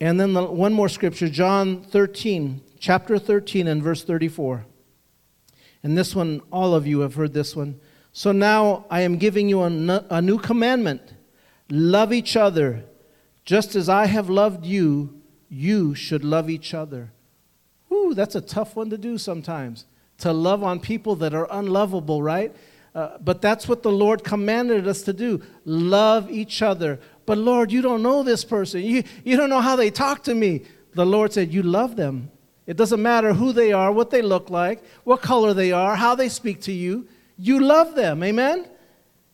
And 0.00 0.20
then 0.20 0.34
the, 0.34 0.44
one 0.44 0.72
more 0.72 0.88
scripture, 0.88 1.28
John 1.28 1.82
13, 1.82 2.60
chapter 2.78 3.18
13, 3.18 3.66
and 3.66 3.82
verse 3.82 4.04
34. 4.04 4.64
And 5.82 5.96
this 5.96 6.14
one, 6.14 6.42
all 6.50 6.74
of 6.74 6.86
you 6.86 7.00
have 7.00 7.14
heard 7.14 7.32
this 7.32 7.54
one. 7.54 7.80
So 8.12 8.32
now 8.32 8.84
I 8.90 9.02
am 9.02 9.16
giving 9.16 9.48
you 9.48 9.62
a, 9.62 10.20
new 10.20 10.38
commandment 10.38 11.14
love 11.70 12.12
each 12.12 12.36
other. 12.36 12.84
Just 13.44 13.76
as 13.76 13.88
I 13.88 14.06
have 14.06 14.28
loved 14.28 14.64
you, 14.64 15.20
you 15.48 15.94
should 15.94 16.24
love 16.24 16.50
each 16.50 16.74
other. 16.74 17.12
Ooh, 17.92 18.14
that's 18.14 18.34
a 18.34 18.40
tough 18.40 18.76
one 18.76 18.90
to 18.90 18.98
do 18.98 19.18
sometimes, 19.18 19.84
to 20.18 20.32
love 20.32 20.62
on 20.62 20.80
people 20.80 21.16
that 21.16 21.34
are 21.34 21.46
unlovable, 21.50 22.22
right? 22.22 22.54
Uh, 22.94 23.18
but 23.20 23.40
that's 23.40 23.68
what 23.68 23.82
the 23.82 23.92
Lord 23.92 24.24
commanded 24.24 24.88
us 24.88 25.02
to 25.02 25.12
do 25.12 25.42
love 25.64 26.30
each 26.30 26.62
other. 26.62 26.98
But 27.26 27.38
Lord, 27.38 27.70
you 27.70 27.82
don't 27.82 28.02
know 28.02 28.22
this 28.22 28.44
person. 28.44 28.82
You, 28.82 29.04
you 29.24 29.36
don't 29.36 29.50
know 29.50 29.60
how 29.60 29.76
they 29.76 29.90
talk 29.90 30.24
to 30.24 30.34
me. 30.34 30.62
The 30.94 31.06
Lord 31.06 31.32
said, 31.32 31.52
You 31.52 31.62
love 31.62 31.96
them. 31.96 32.30
It 32.68 32.76
doesn't 32.76 33.00
matter 33.00 33.32
who 33.32 33.54
they 33.54 33.72
are, 33.72 33.90
what 33.90 34.10
they 34.10 34.20
look 34.20 34.50
like, 34.50 34.84
what 35.02 35.22
color 35.22 35.54
they 35.54 35.72
are, 35.72 35.96
how 35.96 36.14
they 36.14 36.28
speak 36.28 36.60
to 36.62 36.72
you. 36.72 37.08
You 37.38 37.60
love 37.60 37.94
them, 37.94 38.22
amen? 38.22 38.68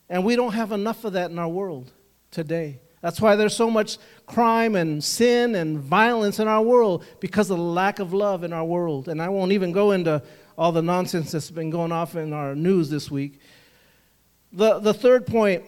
And 0.09 0.25
we 0.25 0.37
don't 0.37 0.53
have 0.53 0.71
enough 0.71 1.05
of 1.05 1.15
that 1.15 1.33
in 1.33 1.39
our 1.41 1.49
world 1.49 1.91
today. 2.31 2.79
That's 3.01 3.21
why 3.21 3.35
there's 3.35 3.57
so 3.57 3.69
much 3.69 3.99
crime 4.27 4.77
and 4.77 5.03
sin 5.03 5.57
and 5.57 5.81
violence 5.81 6.39
in 6.39 6.47
our 6.47 6.63
world 6.63 7.05
because 7.19 7.51
of 7.51 7.59
the 7.59 7.65
lack 7.65 7.99
of 7.99 8.13
love 8.13 8.45
in 8.45 8.53
our 8.53 8.65
world. 8.65 9.09
And 9.09 9.21
I 9.21 9.29
won't 9.31 9.51
even 9.51 9.73
go 9.73 9.91
into 9.91 10.23
all 10.57 10.71
the 10.71 10.81
nonsense 10.81 11.33
that's 11.33 11.51
been 11.51 11.71
going 11.71 11.91
off 11.91 12.15
in 12.15 12.33
our 12.33 12.55
news 12.55 12.89
this 12.89 13.11
week. 13.11 13.41
The, 14.53 14.79
the 14.79 14.95
third 14.95 15.27
point 15.27 15.65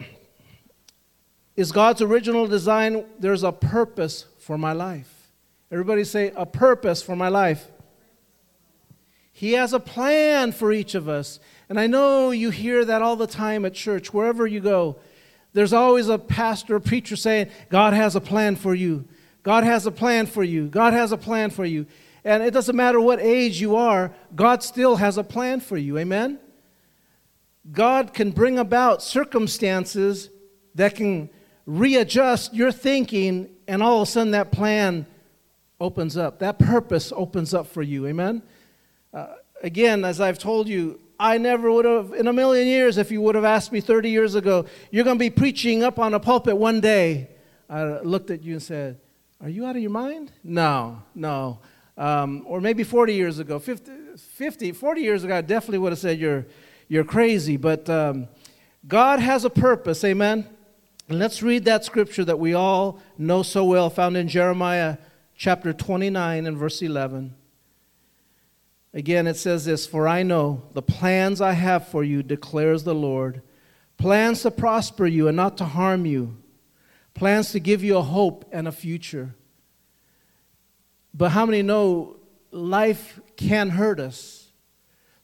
is 1.56 1.72
God's 1.72 2.00
original 2.00 2.46
design. 2.46 3.04
There's 3.18 3.42
a 3.42 3.50
purpose 3.50 4.26
for 4.38 4.56
my 4.56 4.72
life. 4.72 5.15
Everybody 5.70 6.04
say, 6.04 6.32
a 6.36 6.46
purpose 6.46 7.02
for 7.02 7.16
my 7.16 7.28
life. 7.28 7.70
He 9.32 9.52
has 9.52 9.72
a 9.72 9.80
plan 9.80 10.52
for 10.52 10.72
each 10.72 10.94
of 10.94 11.08
us. 11.08 11.40
And 11.68 11.78
I 11.78 11.86
know 11.86 12.30
you 12.30 12.50
hear 12.50 12.84
that 12.84 13.02
all 13.02 13.16
the 13.16 13.26
time 13.26 13.64
at 13.64 13.74
church, 13.74 14.14
wherever 14.14 14.46
you 14.46 14.60
go. 14.60 14.96
There's 15.52 15.72
always 15.72 16.08
a 16.08 16.18
pastor, 16.18 16.76
a 16.76 16.80
preacher 16.80 17.16
saying, 17.16 17.50
God 17.68 17.92
has 17.92 18.14
a 18.14 18.20
plan 18.20 18.56
for 18.56 18.74
you. 18.74 19.04
God 19.42 19.64
has 19.64 19.86
a 19.86 19.90
plan 19.90 20.26
for 20.26 20.44
you. 20.44 20.68
God 20.68 20.92
has 20.92 21.12
a 21.12 21.16
plan 21.16 21.50
for 21.50 21.64
you. 21.64 21.86
And 22.24 22.42
it 22.42 22.52
doesn't 22.52 22.74
matter 22.74 23.00
what 23.00 23.20
age 23.20 23.60
you 23.60 23.76
are, 23.76 24.12
God 24.34 24.62
still 24.62 24.96
has 24.96 25.16
a 25.18 25.24
plan 25.24 25.60
for 25.60 25.76
you. 25.76 25.98
Amen? 25.98 26.38
God 27.70 28.12
can 28.12 28.30
bring 28.30 28.58
about 28.58 29.02
circumstances 29.02 30.30
that 30.74 30.94
can 30.94 31.30
readjust 31.66 32.54
your 32.54 32.72
thinking, 32.72 33.48
and 33.68 33.82
all 33.82 34.02
of 34.02 34.08
a 34.08 34.10
sudden 34.10 34.32
that 34.32 34.52
plan 34.52 35.06
opens 35.80 36.16
up. 36.16 36.38
That 36.38 36.58
purpose 36.58 37.12
opens 37.14 37.54
up 37.54 37.66
for 37.66 37.82
you. 37.82 38.06
Amen? 38.06 38.42
Uh, 39.12 39.28
again, 39.62 40.04
as 40.04 40.20
I've 40.20 40.38
told 40.38 40.68
you, 40.68 41.00
I 41.18 41.38
never 41.38 41.70
would 41.72 41.84
have, 41.84 42.12
in 42.12 42.26
a 42.26 42.32
million 42.32 42.66
years, 42.66 42.98
if 42.98 43.10
you 43.10 43.20
would 43.22 43.34
have 43.34 43.44
asked 43.44 43.72
me 43.72 43.80
30 43.80 44.10
years 44.10 44.34
ago, 44.34 44.66
you're 44.90 45.04
going 45.04 45.16
to 45.16 45.22
be 45.22 45.30
preaching 45.30 45.82
up 45.82 45.98
on 45.98 46.12
a 46.12 46.20
pulpit 46.20 46.56
one 46.56 46.80
day. 46.80 47.30
I 47.70 48.00
looked 48.00 48.30
at 48.30 48.42
you 48.42 48.54
and 48.54 48.62
said, 48.62 49.00
Are 49.40 49.48
you 49.48 49.64
out 49.64 49.76
of 49.76 49.82
your 49.82 49.90
mind? 49.90 50.32
No, 50.44 51.02
no. 51.14 51.60
Um, 51.96 52.44
or 52.46 52.60
maybe 52.60 52.84
40 52.84 53.14
years 53.14 53.38
ago, 53.38 53.58
50, 53.58 53.92
50, 54.16 54.72
40 54.72 55.00
years 55.00 55.24
ago, 55.24 55.36
I 55.36 55.40
definitely 55.40 55.78
would 55.78 55.92
have 55.92 55.98
said, 55.98 56.18
You're, 56.18 56.46
you're 56.88 57.04
crazy. 57.04 57.56
But 57.56 57.88
um, 57.88 58.28
God 58.86 59.18
has 59.20 59.44
a 59.44 59.50
purpose, 59.50 60.04
amen? 60.04 60.46
And 61.08 61.18
let's 61.18 61.42
read 61.42 61.64
that 61.64 61.84
scripture 61.84 62.24
that 62.24 62.38
we 62.38 62.52
all 62.52 63.00
know 63.16 63.42
so 63.42 63.64
well, 63.64 63.88
found 63.88 64.16
in 64.16 64.28
Jeremiah 64.28 64.98
chapter 65.36 65.72
29 65.72 66.46
and 66.46 66.56
verse 66.56 66.82
11. 66.82 67.34
Again, 68.94 69.26
it 69.26 69.36
says 69.36 69.66
this 69.66 69.86
For 69.86 70.08
I 70.08 70.22
know 70.22 70.62
the 70.72 70.82
plans 70.82 71.40
I 71.40 71.52
have 71.52 71.88
for 71.88 72.02
you, 72.02 72.22
declares 72.22 72.84
the 72.84 72.94
Lord 72.94 73.42
plans 73.98 74.42
to 74.42 74.50
prosper 74.50 75.06
you 75.06 75.28
and 75.28 75.36
not 75.36 75.56
to 75.56 75.64
harm 75.64 76.04
you, 76.04 76.36
plans 77.14 77.52
to 77.52 77.60
give 77.60 77.82
you 77.82 77.96
a 77.96 78.02
hope 78.02 78.44
and 78.52 78.68
a 78.68 78.72
future. 78.72 79.34
But 81.14 81.30
how 81.30 81.46
many 81.46 81.62
know 81.62 82.16
life 82.50 83.20
can 83.36 83.70
hurt 83.70 83.98
us? 83.98 84.50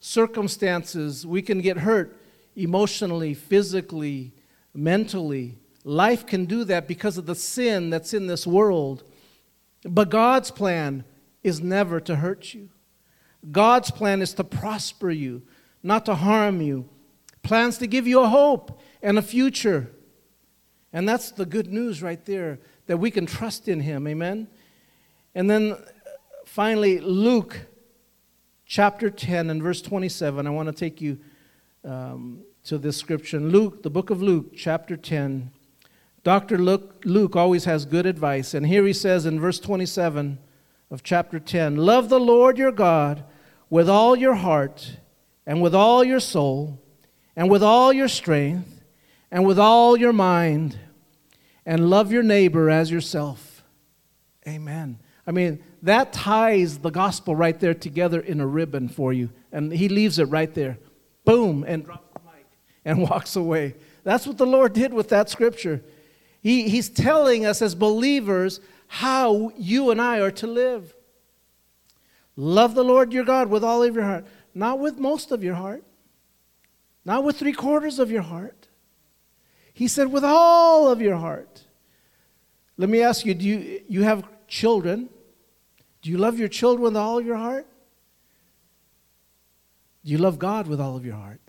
Circumstances, 0.00 1.26
we 1.26 1.42
can 1.42 1.60
get 1.60 1.78
hurt 1.78 2.16
emotionally, 2.56 3.34
physically, 3.34 4.32
mentally. 4.74 5.58
Life 5.84 6.26
can 6.26 6.46
do 6.46 6.64
that 6.64 6.88
because 6.88 7.18
of 7.18 7.26
the 7.26 7.34
sin 7.34 7.90
that's 7.90 8.14
in 8.14 8.26
this 8.26 8.46
world. 8.46 9.04
But 9.84 10.10
God's 10.10 10.50
plan 10.50 11.04
is 11.42 11.60
never 11.60 12.00
to 12.00 12.16
hurt 12.16 12.54
you. 12.54 12.68
God's 13.50 13.90
plan 13.90 14.22
is 14.22 14.34
to 14.34 14.44
prosper 14.44 15.10
you, 15.10 15.42
not 15.82 16.06
to 16.06 16.14
harm 16.14 16.60
you. 16.60 16.88
Plans 17.42 17.78
to 17.78 17.88
give 17.88 18.06
you 18.06 18.20
a 18.20 18.28
hope 18.28 18.80
and 19.02 19.18
a 19.18 19.22
future. 19.22 19.90
And 20.92 21.08
that's 21.08 21.32
the 21.32 21.46
good 21.46 21.72
news 21.72 22.02
right 22.02 22.24
there 22.24 22.60
that 22.86 22.98
we 22.98 23.10
can 23.10 23.26
trust 23.26 23.66
in 23.66 23.80
Him. 23.80 24.06
Amen. 24.06 24.46
And 25.34 25.50
then 25.50 25.76
finally, 26.44 27.00
Luke 27.00 27.66
chapter 28.66 29.10
10 29.10 29.50
and 29.50 29.62
verse 29.62 29.82
27. 29.82 30.46
I 30.46 30.50
want 30.50 30.68
to 30.68 30.74
take 30.74 31.00
you 31.00 31.18
um, 31.84 32.42
to 32.64 32.78
this 32.78 32.96
scripture. 32.96 33.40
Luke, 33.40 33.82
the 33.82 33.90
book 33.90 34.10
of 34.10 34.22
Luke, 34.22 34.54
chapter 34.56 34.96
10. 34.96 35.50
Dr. 36.24 36.58
Luke, 36.58 37.02
Luke 37.04 37.34
always 37.34 37.64
has 37.64 37.84
good 37.84 38.06
advice. 38.06 38.54
And 38.54 38.66
here 38.66 38.86
he 38.86 38.92
says 38.92 39.26
in 39.26 39.40
verse 39.40 39.58
27 39.58 40.38
of 40.90 41.02
chapter 41.02 41.40
10 41.40 41.76
Love 41.76 42.08
the 42.08 42.20
Lord 42.20 42.58
your 42.58 42.72
God 42.72 43.24
with 43.68 43.88
all 43.88 44.14
your 44.14 44.34
heart, 44.34 44.98
and 45.46 45.62
with 45.62 45.74
all 45.74 46.04
your 46.04 46.20
soul, 46.20 46.78
and 47.34 47.50
with 47.50 47.62
all 47.62 47.92
your 47.92 48.08
strength, 48.08 48.82
and 49.30 49.46
with 49.46 49.58
all 49.58 49.96
your 49.96 50.12
mind, 50.12 50.78
and 51.64 51.88
love 51.88 52.12
your 52.12 52.22
neighbor 52.22 52.68
as 52.68 52.90
yourself. 52.90 53.64
Amen. 54.46 54.98
I 55.26 55.30
mean, 55.30 55.62
that 55.82 56.12
ties 56.12 56.78
the 56.78 56.90
gospel 56.90 57.34
right 57.34 57.58
there 57.58 57.74
together 57.74 58.20
in 58.20 58.40
a 58.40 58.46
ribbon 58.46 58.88
for 58.88 59.12
you. 59.12 59.30
And 59.52 59.72
he 59.72 59.88
leaves 59.88 60.18
it 60.18 60.24
right 60.24 60.52
there. 60.52 60.78
Boom, 61.24 61.64
and 61.66 61.84
drops 61.84 62.12
the 62.12 62.20
mic 62.24 62.46
and 62.84 63.02
walks 63.10 63.36
away. 63.36 63.74
That's 64.04 64.26
what 64.26 64.38
the 64.38 64.46
Lord 64.46 64.72
did 64.72 64.92
with 64.92 65.08
that 65.10 65.30
scripture. 65.30 65.82
He, 66.42 66.68
he's 66.68 66.88
telling 66.88 67.46
us 67.46 67.62
as 67.62 67.74
believers 67.74 68.60
how 68.88 69.52
you 69.56 69.90
and 69.90 70.00
I 70.00 70.18
are 70.18 70.32
to 70.32 70.46
live. 70.46 70.94
Love 72.36 72.74
the 72.74 72.84
Lord 72.84 73.12
your 73.12 73.24
God 73.24 73.48
with 73.48 73.62
all 73.62 73.82
of 73.82 73.94
your 73.94 74.04
heart, 74.04 74.26
not 74.54 74.80
with 74.80 74.98
most 74.98 75.30
of 75.30 75.44
your 75.44 75.54
heart, 75.54 75.84
not 77.04 77.22
with 77.24 77.38
three 77.38 77.52
quarters 77.52 77.98
of 77.98 78.10
your 78.10 78.22
heart. 78.22 78.68
He 79.72 79.86
said, 79.88 80.10
with 80.12 80.24
all 80.24 80.90
of 80.90 81.00
your 81.00 81.16
heart. 81.16 81.64
Let 82.76 82.88
me 82.88 83.02
ask 83.02 83.24
you 83.24 83.34
do 83.34 83.46
you, 83.46 83.82
you 83.88 84.02
have 84.02 84.24
children? 84.48 85.08
Do 86.02 86.10
you 86.10 86.18
love 86.18 86.38
your 86.38 86.48
children 86.48 86.82
with 86.82 86.96
all 86.96 87.18
of 87.18 87.24
your 87.24 87.36
heart? 87.36 87.66
Do 90.04 90.10
you 90.10 90.18
love 90.18 90.38
God 90.38 90.66
with 90.66 90.80
all 90.80 90.96
of 90.96 91.06
your 91.06 91.14
heart? 91.14 91.40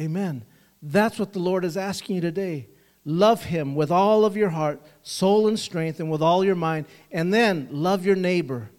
Amen. 0.00 0.44
That's 0.80 1.18
what 1.18 1.34
the 1.34 1.40
Lord 1.40 1.64
is 1.64 1.76
asking 1.76 2.16
you 2.16 2.22
today. 2.22 2.69
Love 3.04 3.44
Him 3.44 3.74
with 3.74 3.90
all 3.90 4.24
of 4.24 4.36
your 4.36 4.50
heart, 4.50 4.80
soul, 5.02 5.48
and 5.48 5.58
strength, 5.58 6.00
and 6.00 6.10
with 6.10 6.22
all 6.22 6.44
your 6.44 6.54
mind. 6.54 6.86
And 7.10 7.32
then 7.32 7.68
love 7.70 8.04
your 8.04 8.16
neighbor 8.16 8.70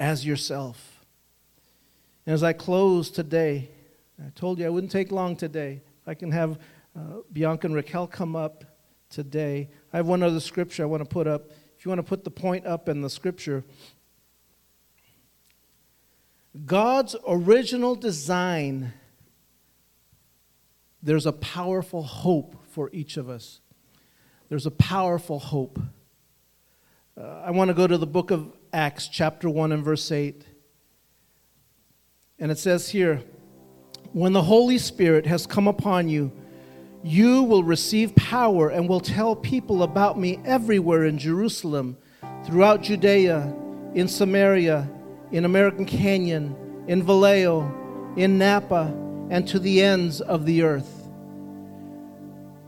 as 0.00 0.24
yourself. 0.24 1.04
And 2.26 2.32
as 2.32 2.42
I 2.42 2.52
close 2.52 3.10
today, 3.10 3.70
I 4.18 4.30
told 4.34 4.58
you 4.58 4.66
I 4.66 4.70
wouldn't 4.70 4.92
take 4.92 5.12
long 5.12 5.36
today. 5.36 5.82
I 6.06 6.14
can 6.14 6.30
have 6.30 6.58
uh, 6.96 7.18
Bianca 7.32 7.66
and 7.66 7.74
Raquel 7.74 8.06
come 8.06 8.34
up 8.36 8.64
today. 9.10 9.68
I 9.92 9.98
have 9.98 10.06
one 10.06 10.22
other 10.22 10.40
scripture 10.40 10.82
I 10.82 10.86
want 10.86 11.02
to 11.02 11.08
put 11.08 11.26
up. 11.26 11.50
If 11.78 11.84
you 11.84 11.90
want 11.90 11.98
to 11.98 12.04
put 12.04 12.24
the 12.24 12.30
point 12.30 12.66
up 12.66 12.88
in 12.88 13.02
the 13.02 13.10
scripture, 13.10 13.62
God's 16.64 17.16
original 17.26 17.94
design, 17.94 18.92
there's 21.02 21.26
a 21.26 21.32
powerful 21.32 22.02
hope 22.02 22.56
for 22.74 22.90
each 22.92 23.16
of 23.16 23.30
us. 23.30 23.60
There's 24.48 24.66
a 24.66 24.70
powerful 24.72 25.38
hope. 25.38 25.78
Uh, 27.16 27.42
I 27.44 27.52
want 27.52 27.68
to 27.68 27.74
go 27.74 27.86
to 27.86 27.96
the 27.96 28.06
book 28.06 28.32
of 28.32 28.52
Acts, 28.72 29.06
chapter 29.06 29.48
1, 29.48 29.70
and 29.70 29.84
verse 29.84 30.10
8. 30.10 30.44
And 32.40 32.50
it 32.50 32.58
says 32.58 32.88
here, 32.88 33.22
When 34.12 34.32
the 34.32 34.42
Holy 34.42 34.78
Spirit 34.78 35.24
has 35.26 35.46
come 35.46 35.68
upon 35.68 36.08
you, 36.08 36.32
you 37.04 37.44
will 37.44 37.62
receive 37.62 38.16
power 38.16 38.70
and 38.70 38.88
will 38.88 38.98
tell 38.98 39.36
people 39.36 39.84
about 39.84 40.18
me 40.18 40.40
everywhere 40.44 41.04
in 41.04 41.16
Jerusalem, 41.16 41.96
throughout 42.44 42.82
Judea, 42.82 43.54
in 43.94 44.08
Samaria, 44.08 44.90
in 45.30 45.44
American 45.44 45.84
Canyon, 45.84 46.56
in 46.88 47.04
Vallejo, 47.04 47.72
in 48.16 48.36
Napa, 48.36 48.92
and 49.30 49.46
to 49.46 49.60
the 49.60 49.80
ends 49.80 50.20
of 50.20 50.44
the 50.44 50.62
earth. 50.62 50.93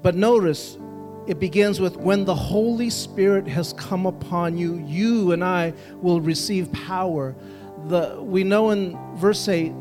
But 0.06 0.14
notice, 0.14 0.78
it 1.26 1.40
begins 1.40 1.80
with 1.80 1.96
when 1.96 2.24
the 2.24 2.32
Holy 2.32 2.90
Spirit 2.90 3.48
has 3.48 3.72
come 3.72 4.06
upon 4.06 4.56
you, 4.56 4.76
you 4.86 5.32
and 5.32 5.42
I 5.42 5.72
will 5.96 6.20
receive 6.20 6.70
power. 6.70 7.34
The, 7.88 8.16
we 8.22 8.44
know 8.44 8.70
in 8.70 8.96
verse 9.16 9.48
8 9.48 9.72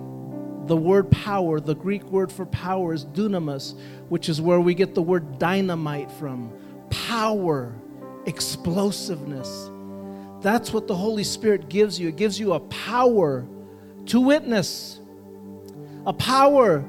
the 0.65 0.75
word 0.75 1.11
power, 1.11 1.59
the 1.59 1.75
Greek 1.75 2.03
word 2.05 2.31
for 2.31 2.47
power 2.47 2.91
is 2.95 3.05
dunamis, 3.05 3.79
which 4.09 4.27
is 4.27 4.41
where 4.41 4.59
we 4.59 4.73
get 4.73 4.95
the 4.95 5.01
word 5.03 5.37
dynamite 5.37 6.11
from. 6.13 6.51
Power, 6.89 7.75
explosiveness. 8.25 9.69
That's 10.41 10.73
what 10.73 10.87
the 10.87 10.95
Holy 10.95 11.23
Spirit 11.23 11.69
gives 11.69 11.99
you. 11.99 12.07
It 12.07 12.15
gives 12.15 12.39
you 12.39 12.53
a 12.53 12.61
power 12.61 13.45
to 14.07 14.21
witness, 14.21 14.99
a 16.07 16.13
power 16.13 16.83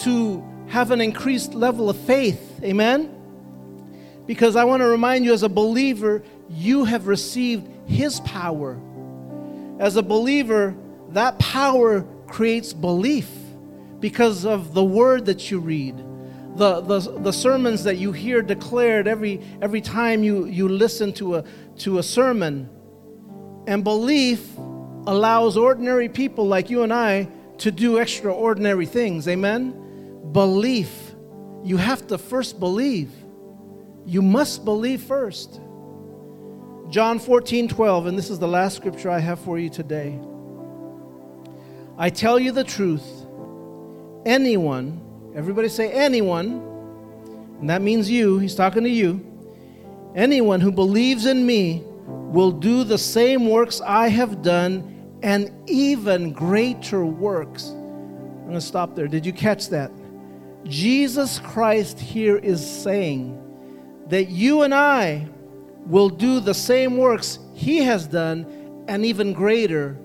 to 0.00 0.44
have 0.66 0.90
an 0.90 1.00
increased 1.00 1.54
level 1.54 1.88
of 1.88 1.96
Amen? 2.62 3.14
Because 4.26 4.56
I 4.56 4.64
want 4.64 4.82
to 4.82 4.86
remind 4.88 5.24
you, 5.24 5.32
as 5.32 5.42
a 5.42 5.48
believer, 5.48 6.22
you 6.48 6.84
have 6.84 7.06
received 7.06 7.68
His 7.86 8.20
power. 8.20 8.78
As 9.78 9.96
a 9.96 10.02
believer, 10.02 10.74
that 11.10 11.38
power 11.38 12.06
creates 12.26 12.72
belief 12.72 13.30
because 14.00 14.44
of 14.44 14.74
the 14.74 14.84
word 14.84 15.26
that 15.26 15.50
you 15.50 15.58
read, 15.58 15.96
the, 16.56 16.80
the, 16.80 16.98
the 17.20 17.32
sermons 17.32 17.84
that 17.84 17.96
you 17.96 18.12
hear 18.12 18.42
declared 18.42 19.06
every, 19.06 19.40
every 19.62 19.80
time 19.80 20.22
you, 20.22 20.46
you 20.46 20.68
listen 20.68 21.12
to 21.14 21.36
a, 21.36 21.44
to 21.78 21.98
a 21.98 22.02
sermon. 22.02 22.68
And 23.66 23.84
belief 23.84 24.56
allows 25.06 25.56
ordinary 25.56 26.08
people 26.08 26.46
like 26.46 26.70
you 26.70 26.82
and 26.82 26.92
I 26.92 27.28
to 27.58 27.70
do 27.70 27.98
extraordinary 27.98 28.86
things. 28.86 29.26
Amen? 29.28 30.30
Belief. 30.32 31.07
You 31.64 31.76
have 31.76 32.06
to 32.08 32.18
first 32.18 32.60
believe. 32.60 33.10
You 34.06 34.22
must 34.22 34.64
believe 34.64 35.02
first. 35.02 35.60
John 36.90 37.18
14, 37.18 37.68
12, 37.68 38.06
and 38.06 38.16
this 38.16 38.30
is 38.30 38.38
the 38.38 38.48
last 38.48 38.76
scripture 38.76 39.10
I 39.10 39.18
have 39.18 39.38
for 39.40 39.58
you 39.58 39.68
today. 39.68 40.18
I 41.98 42.08
tell 42.10 42.38
you 42.38 42.52
the 42.52 42.64
truth, 42.64 43.06
anyone, 44.24 45.32
everybody 45.34 45.68
say 45.68 45.92
anyone, 45.92 46.62
and 47.60 47.68
that 47.68 47.82
means 47.82 48.10
you, 48.10 48.38
he's 48.38 48.54
talking 48.54 48.84
to 48.84 48.88
you. 48.88 49.24
Anyone 50.14 50.60
who 50.60 50.72
believes 50.72 51.26
in 51.26 51.44
me 51.44 51.82
will 52.06 52.52
do 52.52 52.84
the 52.84 52.98
same 52.98 53.48
works 53.48 53.80
I 53.80 54.08
have 54.08 54.42
done 54.42 55.18
and 55.22 55.50
even 55.68 56.32
greater 56.32 57.04
works. 57.04 57.68
I'm 57.68 58.42
going 58.44 58.54
to 58.54 58.60
stop 58.60 58.94
there. 58.94 59.08
Did 59.08 59.26
you 59.26 59.32
catch 59.32 59.68
that? 59.70 59.90
Jesus 60.68 61.38
Christ 61.38 61.98
here 61.98 62.36
is 62.36 62.64
saying 62.64 63.42
that 64.08 64.28
you 64.28 64.62
and 64.62 64.74
I 64.74 65.28
will 65.86 66.10
do 66.10 66.40
the 66.40 66.54
same 66.54 66.98
works 66.98 67.38
he 67.54 67.78
has 67.78 68.06
done 68.06 68.84
and 68.86 69.04
even 69.04 69.32
greater 69.32 69.98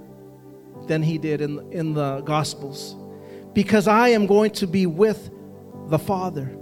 than 0.87 1.03
he 1.03 1.17
did 1.17 1.41
in, 1.41 1.71
in 1.71 1.93
the 1.93 2.21
Gospels. 2.21 2.95
Because 3.53 3.87
I 3.87 4.09
am 4.09 4.25
going 4.25 4.51
to 4.51 4.67
be 4.67 4.85
with 4.85 5.29
the 5.87 5.99
Father. 5.99 6.57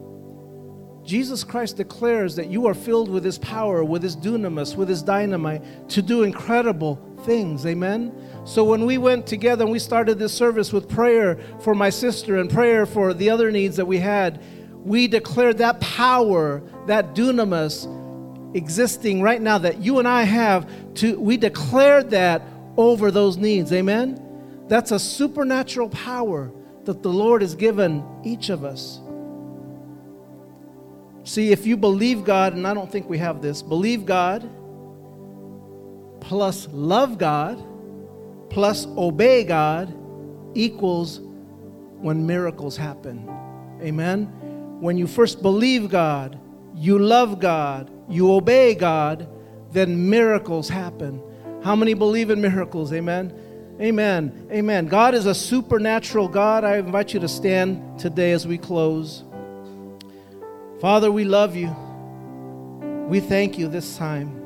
Jesus 1.04 1.44
Christ 1.44 1.78
declares 1.78 2.36
that 2.36 2.48
you 2.48 2.68
are 2.68 2.74
filled 2.74 3.10
with 3.10 3.24
his 3.24 3.38
power, 3.40 3.84
with 3.84 4.04
his 4.04 4.16
dunamis, 4.16 4.76
with 4.76 4.90
his 4.90 5.02
dynamite 5.02 5.90
to 5.90 6.02
do 6.02 6.24
incredible 6.24 6.96
things. 7.26 7.66
Amen? 7.66 8.14
So 8.46 8.64
when 8.64 8.86
we 8.86 8.98
went 8.98 9.28
together 9.28 9.64
and 9.64 9.72
we 9.72 9.80
started 9.80 10.18
this 10.18 10.34
service 10.34 10.74
with 10.74 10.90
prayer 10.90 11.40
for 11.60 11.74
my 11.74 11.90
sister 11.90 12.40
and 12.40 12.50
prayer 12.50 12.86
for 12.86 13.14
the 13.14 13.30
other 13.30 13.52
needs 13.52 13.76
that 13.78 13.86
we 13.86 13.98
had, 13.98 14.42
we 14.84 15.08
declared 15.08 15.60
that 15.60 15.80
power, 15.80 16.64
that 16.88 17.14
dunamis 17.14 17.88
existing 18.56 19.22
right 19.22 19.42
now 19.42 19.58
that 19.58 19.82
you 19.82 20.00
and 20.00 20.08
I 20.08 20.24
have 20.24 20.70
to 20.96 21.18
we 21.18 21.38
declared 21.38 22.10
that 22.10 22.42
over 22.78 23.12
those 23.12 23.38
needs. 23.38 23.72
Amen? 23.72 24.22
That's 24.68 24.92
a 24.92 25.00
supernatural 25.00 25.90
power 25.90 26.52
that 26.86 27.04
the 27.04 27.10
Lord 27.10 27.42
has 27.42 27.56
given 27.56 28.04
each 28.24 28.50
of 28.50 28.64
us. 28.64 29.00
See, 31.24 31.52
if 31.52 31.68
you 31.68 31.78
believe 31.78 32.24
God, 32.24 32.54
and 32.54 32.68
I 32.68 32.74
don't 32.74 32.92
think 32.92 33.08
we 33.08 33.20
have 33.20 33.42
this, 33.42 33.62
believe 33.62 34.06
God 34.06 34.50
plus 36.22 36.68
love 36.72 37.18
God 37.18 37.62
plus 38.52 38.86
obey 38.98 39.44
God 39.44 39.94
equals 40.54 41.22
when 42.00 42.28
miracles 42.28 42.76
happen. 42.76 43.28
Amen? 43.82 44.26
When 44.82 44.98
you 44.98 45.08
first 45.08 45.42
believe 45.42 45.90
God, 45.90 46.38
you 46.76 47.00
love 47.00 47.40
God, 47.40 47.90
you 48.10 48.32
obey 48.34 48.76
God, 48.76 49.28
then 49.72 50.10
miracles 50.10 50.68
happen. 50.68 51.22
How 51.64 51.76
many 51.76 51.94
believe 51.94 52.30
in 52.30 52.42
miracles? 52.42 52.92
Amen. 52.92 53.34
Amen. 53.80 54.48
Amen. 54.52 54.88
God 54.88 55.16
is 55.16 55.26
a 55.26 55.34
supernatural 55.34 56.28
God. 56.28 56.64
I 56.64 56.78
invite 56.78 57.14
you 57.14 57.20
to 57.22 57.28
stand 57.28 58.00
today 58.00 58.32
as 58.32 58.46
we 58.46 58.58
close. 58.58 59.24
Father, 60.82 61.12
we 61.12 61.24
love 61.24 61.56
you. 61.56 61.74
We 63.08 63.22
thank 63.22 63.58
you 63.58 63.68
this 63.68 63.98
time. 63.98 64.41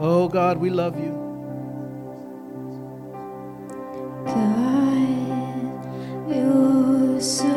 Oh 0.00 0.28
God, 0.28 0.58
we 0.58 0.70
love 0.70 0.98
you. 0.98 1.12
God, 4.26 5.86
you're 6.28 7.20
so 7.20 7.53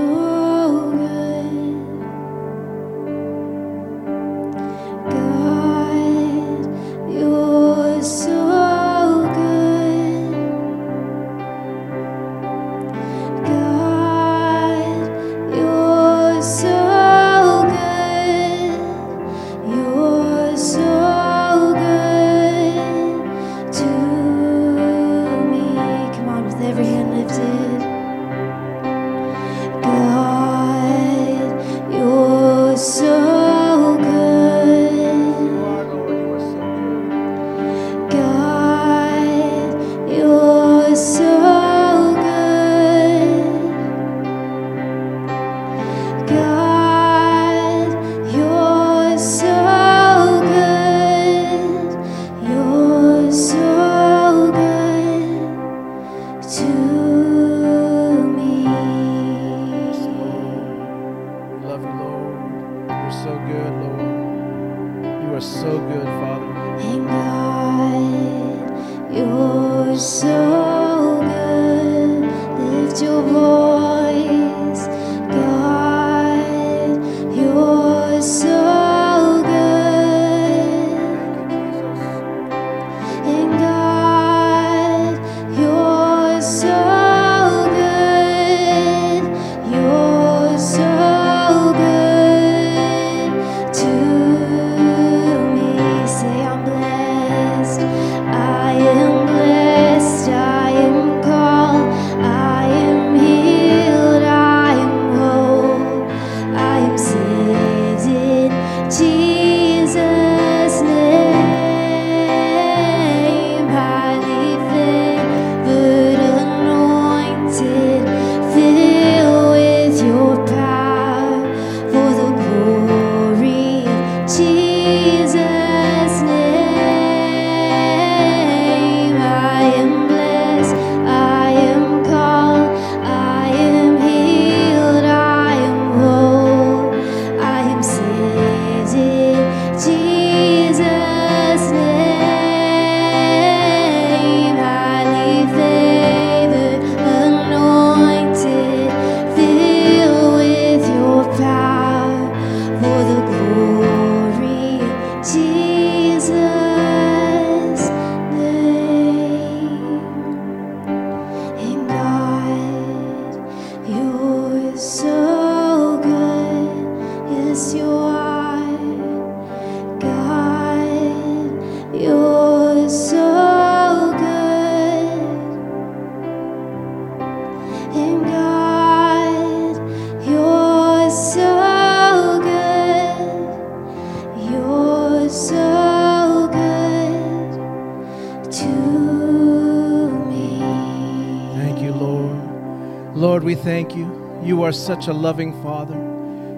are 194.67 194.73
such 194.73 195.07
a 195.07 195.13
loving 195.13 195.53
Father. 195.63 195.95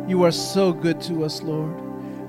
You 0.07 0.23
are 0.23 0.31
so 0.31 0.73
good 0.73 0.99
to 1.01 1.23
us, 1.25 1.43
Lord. 1.43 1.79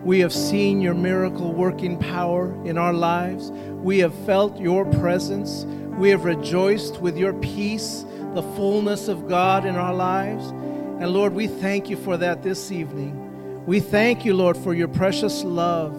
We 0.04 0.20
have 0.20 0.30
seen 0.30 0.82
your 0.82 0.92
miracle 0.92 1.54
working 1.54 1.96
power 1.96 2.52
in 2.66 2.76
our 2.76 2.92
lives. 2.92 3.50
We 3.50 3.98
have 4.00 4.14
felt 4.26 4.60
your 4.60 4.84
presence. 4.84 5.64
We 5.96 6.10
have 6.10 6.26
rejoiced 6.26 7.00
with 7.00 7.16
your 7.16 7.32
peace, 7.32 8.04
the 8.34 8.42
fullness 8.42 9.08
of 9.08 9.26
God 9.26 9.64
in 9.64 9.76
our 9.76 9.94
lives. 9.94 10.50
And 10.50 11.14
Lord, 11.14 11.32
we 11.32 11.46
thank 11.46 11.88
you 11.88 11.96
for 11.96 12.18
that 12.18 12.42
this 12.42 12.70
evening. 12.70 13.64
We 13.64 13.80
thank 13.80 14.22
you, 14.22 14.34
Lord, 14.34 14.58
for 14.58 14.74
your 14.74 14.88
precious 14.88 15.44
love. 15.44 15.98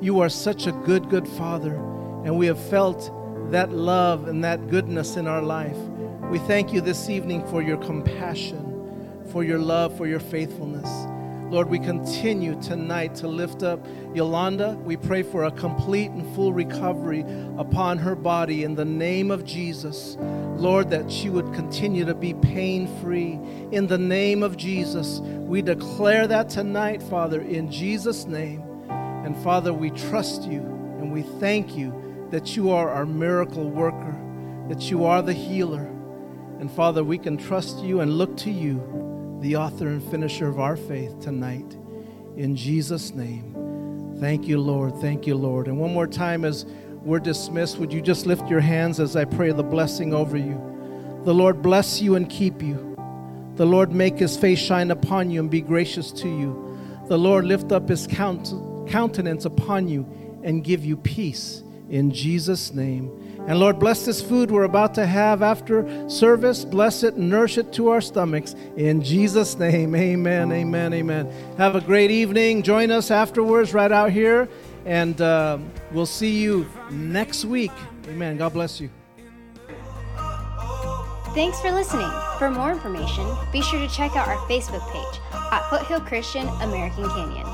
You 0.00 0.18
are 0.18 0.28
such 0.28 0.66
a 0.66 0.72
good, 0.72 1.08
good 1.08 1.28
Father, 1.28 1.76
and 2.24 2.36
we 2.36 2.46
have 2.46 2.58
felt 2.58 3.08
that 3.52 3.70
love 3.70 4.26
and 4.26 4.42
that 4.42 4.66
goodness 4.66 5.14
in 5.14 5.28
our 5.28 5.42
life. 5.42 5.78
We 6.28 6.40
thank 6.40 6.72
you 6.72 6.80
this 6.80 7.08
evening 7.08 7.46
for 7.46 7.62
your 7.62 7.76
compassion, 7.76 8.71
for 9.32 9.42
your 9.42 9.58
love, 9.58 9.96
for 9.96 10.06
your 10.06 10.20
faithfulness. 10.20 10.88
Lord, 11.50 11.68
we 11.68 11.78
continue 11.78 12.58
tonight 12.62 13.14
to 13.16 13.28
lift 13.28 13.62
up 13.62 13.86
Yolanda. 14.14 14.78
We 14.84 14.96
pray 14.96 15.22
for 15.22 15.44
a 15.44 15.50
complete 15.50 16.10
and 16.10 16.34
full 16.34 16.52
recovery 16.52 17.26
upon 17.58 17.98
her 17.98 18.14
body 18.14 18.64
in 18.64 18.74
the 18.74 18.84
name 18.84 19.30
of 19.30 19.44
Jesus. 19.44 20.16
Lord, 20.56 20.90
that 20.90 21.10
she 21.10 21.28
would 21.28 21.52
continue 21.52 22.04
to 22.04 22.14
be 22.14 22.34
pain 22.34 22.86
free 23.02 23.38
in 23.70 23.86
the 23.86 23.98
name 23.98 24.42
of 24.42 24.56
Jesus. 24.56 25.20
We 25.20 25.60
declare 25.60 26.26
that 26.26 26.48
tonight, 26.48 27.02
Father, 27.02 27.40
in 27.40 27.70
Jesus' 27.70 28.24
name. 28.24 28.62
And 28.88 29.36
Father, 29.42 29.74
we 29.74 29.90
trust 29.90 30.44
you 30.44 30.60
and 30.60 31.12
we 31.12 31.22
thank 31.22 31.76
you 31.76 32.26
that 32.30 32.56
you 32.56 32.70
are 32.70 32.88
our 32.88 33.04
miracle 33.04 33.68
worker, 33.68 34.16
that 34.68 34.90
you 34.90 35.04
are 35.04 35.20
the 35.20 35.34
healer. 35.34 35.86
And 36.60 36.70
Father, 36.70 37.04
we 37.04 37.18
can 37.18 37.36
trust 37.36 37.80
you 37.80 38.00
and 38.00 38.16
look 38.16 38.36
to 38.38 38.50
you, 38.50 39.01
the 39.42 39.56
author 39.56 39.88
and 39.88 40.02
finisher 40.10 40.48
of 40.48 40.60
our 40.60 40.76
faith 40.76 41.18
tonight. 41.20 41.76
In 42.36 42.54
Jesus' 42.54 43.12
name. 43.12 44.16
Thank 44.20 44.46
you, 44.46 44.58
Lord. 44.58 44.94
Thank 45.00 45.26
you, 45.26 45.34
Lord. 45.34 45.66
And 45.66 45.78
one 45.80 45.92
more 45.92 46.06
time, 46.06 46.44
as 46.44 46.64
we're 47.02 47.18
dismissed, 47.18 47.78
would 47.78 47.92
you 47.92 48.00
just 48.00 48.24
lift 48.24 48.48
your 48.48 48.60
hands 48.60 49.00
as 49.00 49.16
I 49.16 49.24
pray 49.24 49.50
the 49.50 49.64
blessing 49.64 50.14
over 50.14 50.36
you? 50.36 50.54
The 51.24 51.34
Lord 51.34 51.60
bless 51.60 52.00
you 52.00 52.14
and 52.14 52.30
keep 52.30 52.62
you. 52.62 52.96
The 53.56 53.66
Lord 53.66 53.92
make 53.92 54.18
his 54.18 54.36
face 54.36 54.60
shine 54.60 54.92
upon 54.92 55.30
you 55.30 55.40
and 55.40 55.50
be 55.50 55.60
gracious 55.60 56.12
to 56.12 56.28
you. 56.28 56.78
The 57.08 57.18
Lord 57.18 57.44
lift 57.44 57.72
up 57.72 57.88
his 57.88 58.06
count- 58.06 58.54
countenance 58.88 59.44
upon 59.44 59.88
you 59.88 60.06
and 60.44 60.62
give 60.62 60.84
you 60.84 60.96
peace 60.96 61.64
in 61.92 62.10
Jesus' 62.10 62.72
name. 62.72 63.12
And 63.46 63.60
Lord, 63.60 63.78
bless 63.78 64.06
this 64.06 64.22
food 64.22 64.50
we're 64.50 64.62
about 64.64 64.94
to 64.94 65.06
have 65.06 65.42
after 65.42 66.08
service. 66.08 66.64
Bless 66.64 67.02
it 67.02 67.16
nourish 67.16 67.58
it 67.58 67.72
to 67.74 67.88
our 67.88 68.00
stomachs. 68.00 68.54
In 68.76 69.02
Jesus' 69.02 69.58
name, 69.58 69.94
amen, 69.94 70.50
amen, 70.50 70.94
amen. 70.94 71.30
Have 71.58 71.76
a 71.76 71.80
great 71.80 72.10
evening. 72.10 72.62
Join 72.62 72.90
us 72.90 73.10
afterwards 73.10 73.74
right 73.74 73.92
out 73.92 74.10
here. 74.10 74.48
And 74.86 75.20
uh, 75.20 75.58
we'll 75.92 76.06
see 76.06 76.40
you 76.40 76.66
next 76.90 77.44
week. 77.44 77.72
Amen. 78.08 78.38
God 78.38 78.54
bless 78.54 78.80
you. 78.80 78.90
Thanks 81.34 81.60
for 81.60 81.70
listening. 81.72 82.10
For 82.38 82.50
more 82.50 82.72
information, 82.72 83.26
be 83.52 83.62
sure 83.62 83.78
to 83.78 83.88
check 83.88 84.16
out 84.16 84.28
our 84.28 84.36
Facebook 84.48 84.86
page 84.92 85.20
at 85.32 85.68
Foothill 85.68 86.00
Christian 86.00 86.48
American 86.60 87.08
Canyon. 87.10 87.46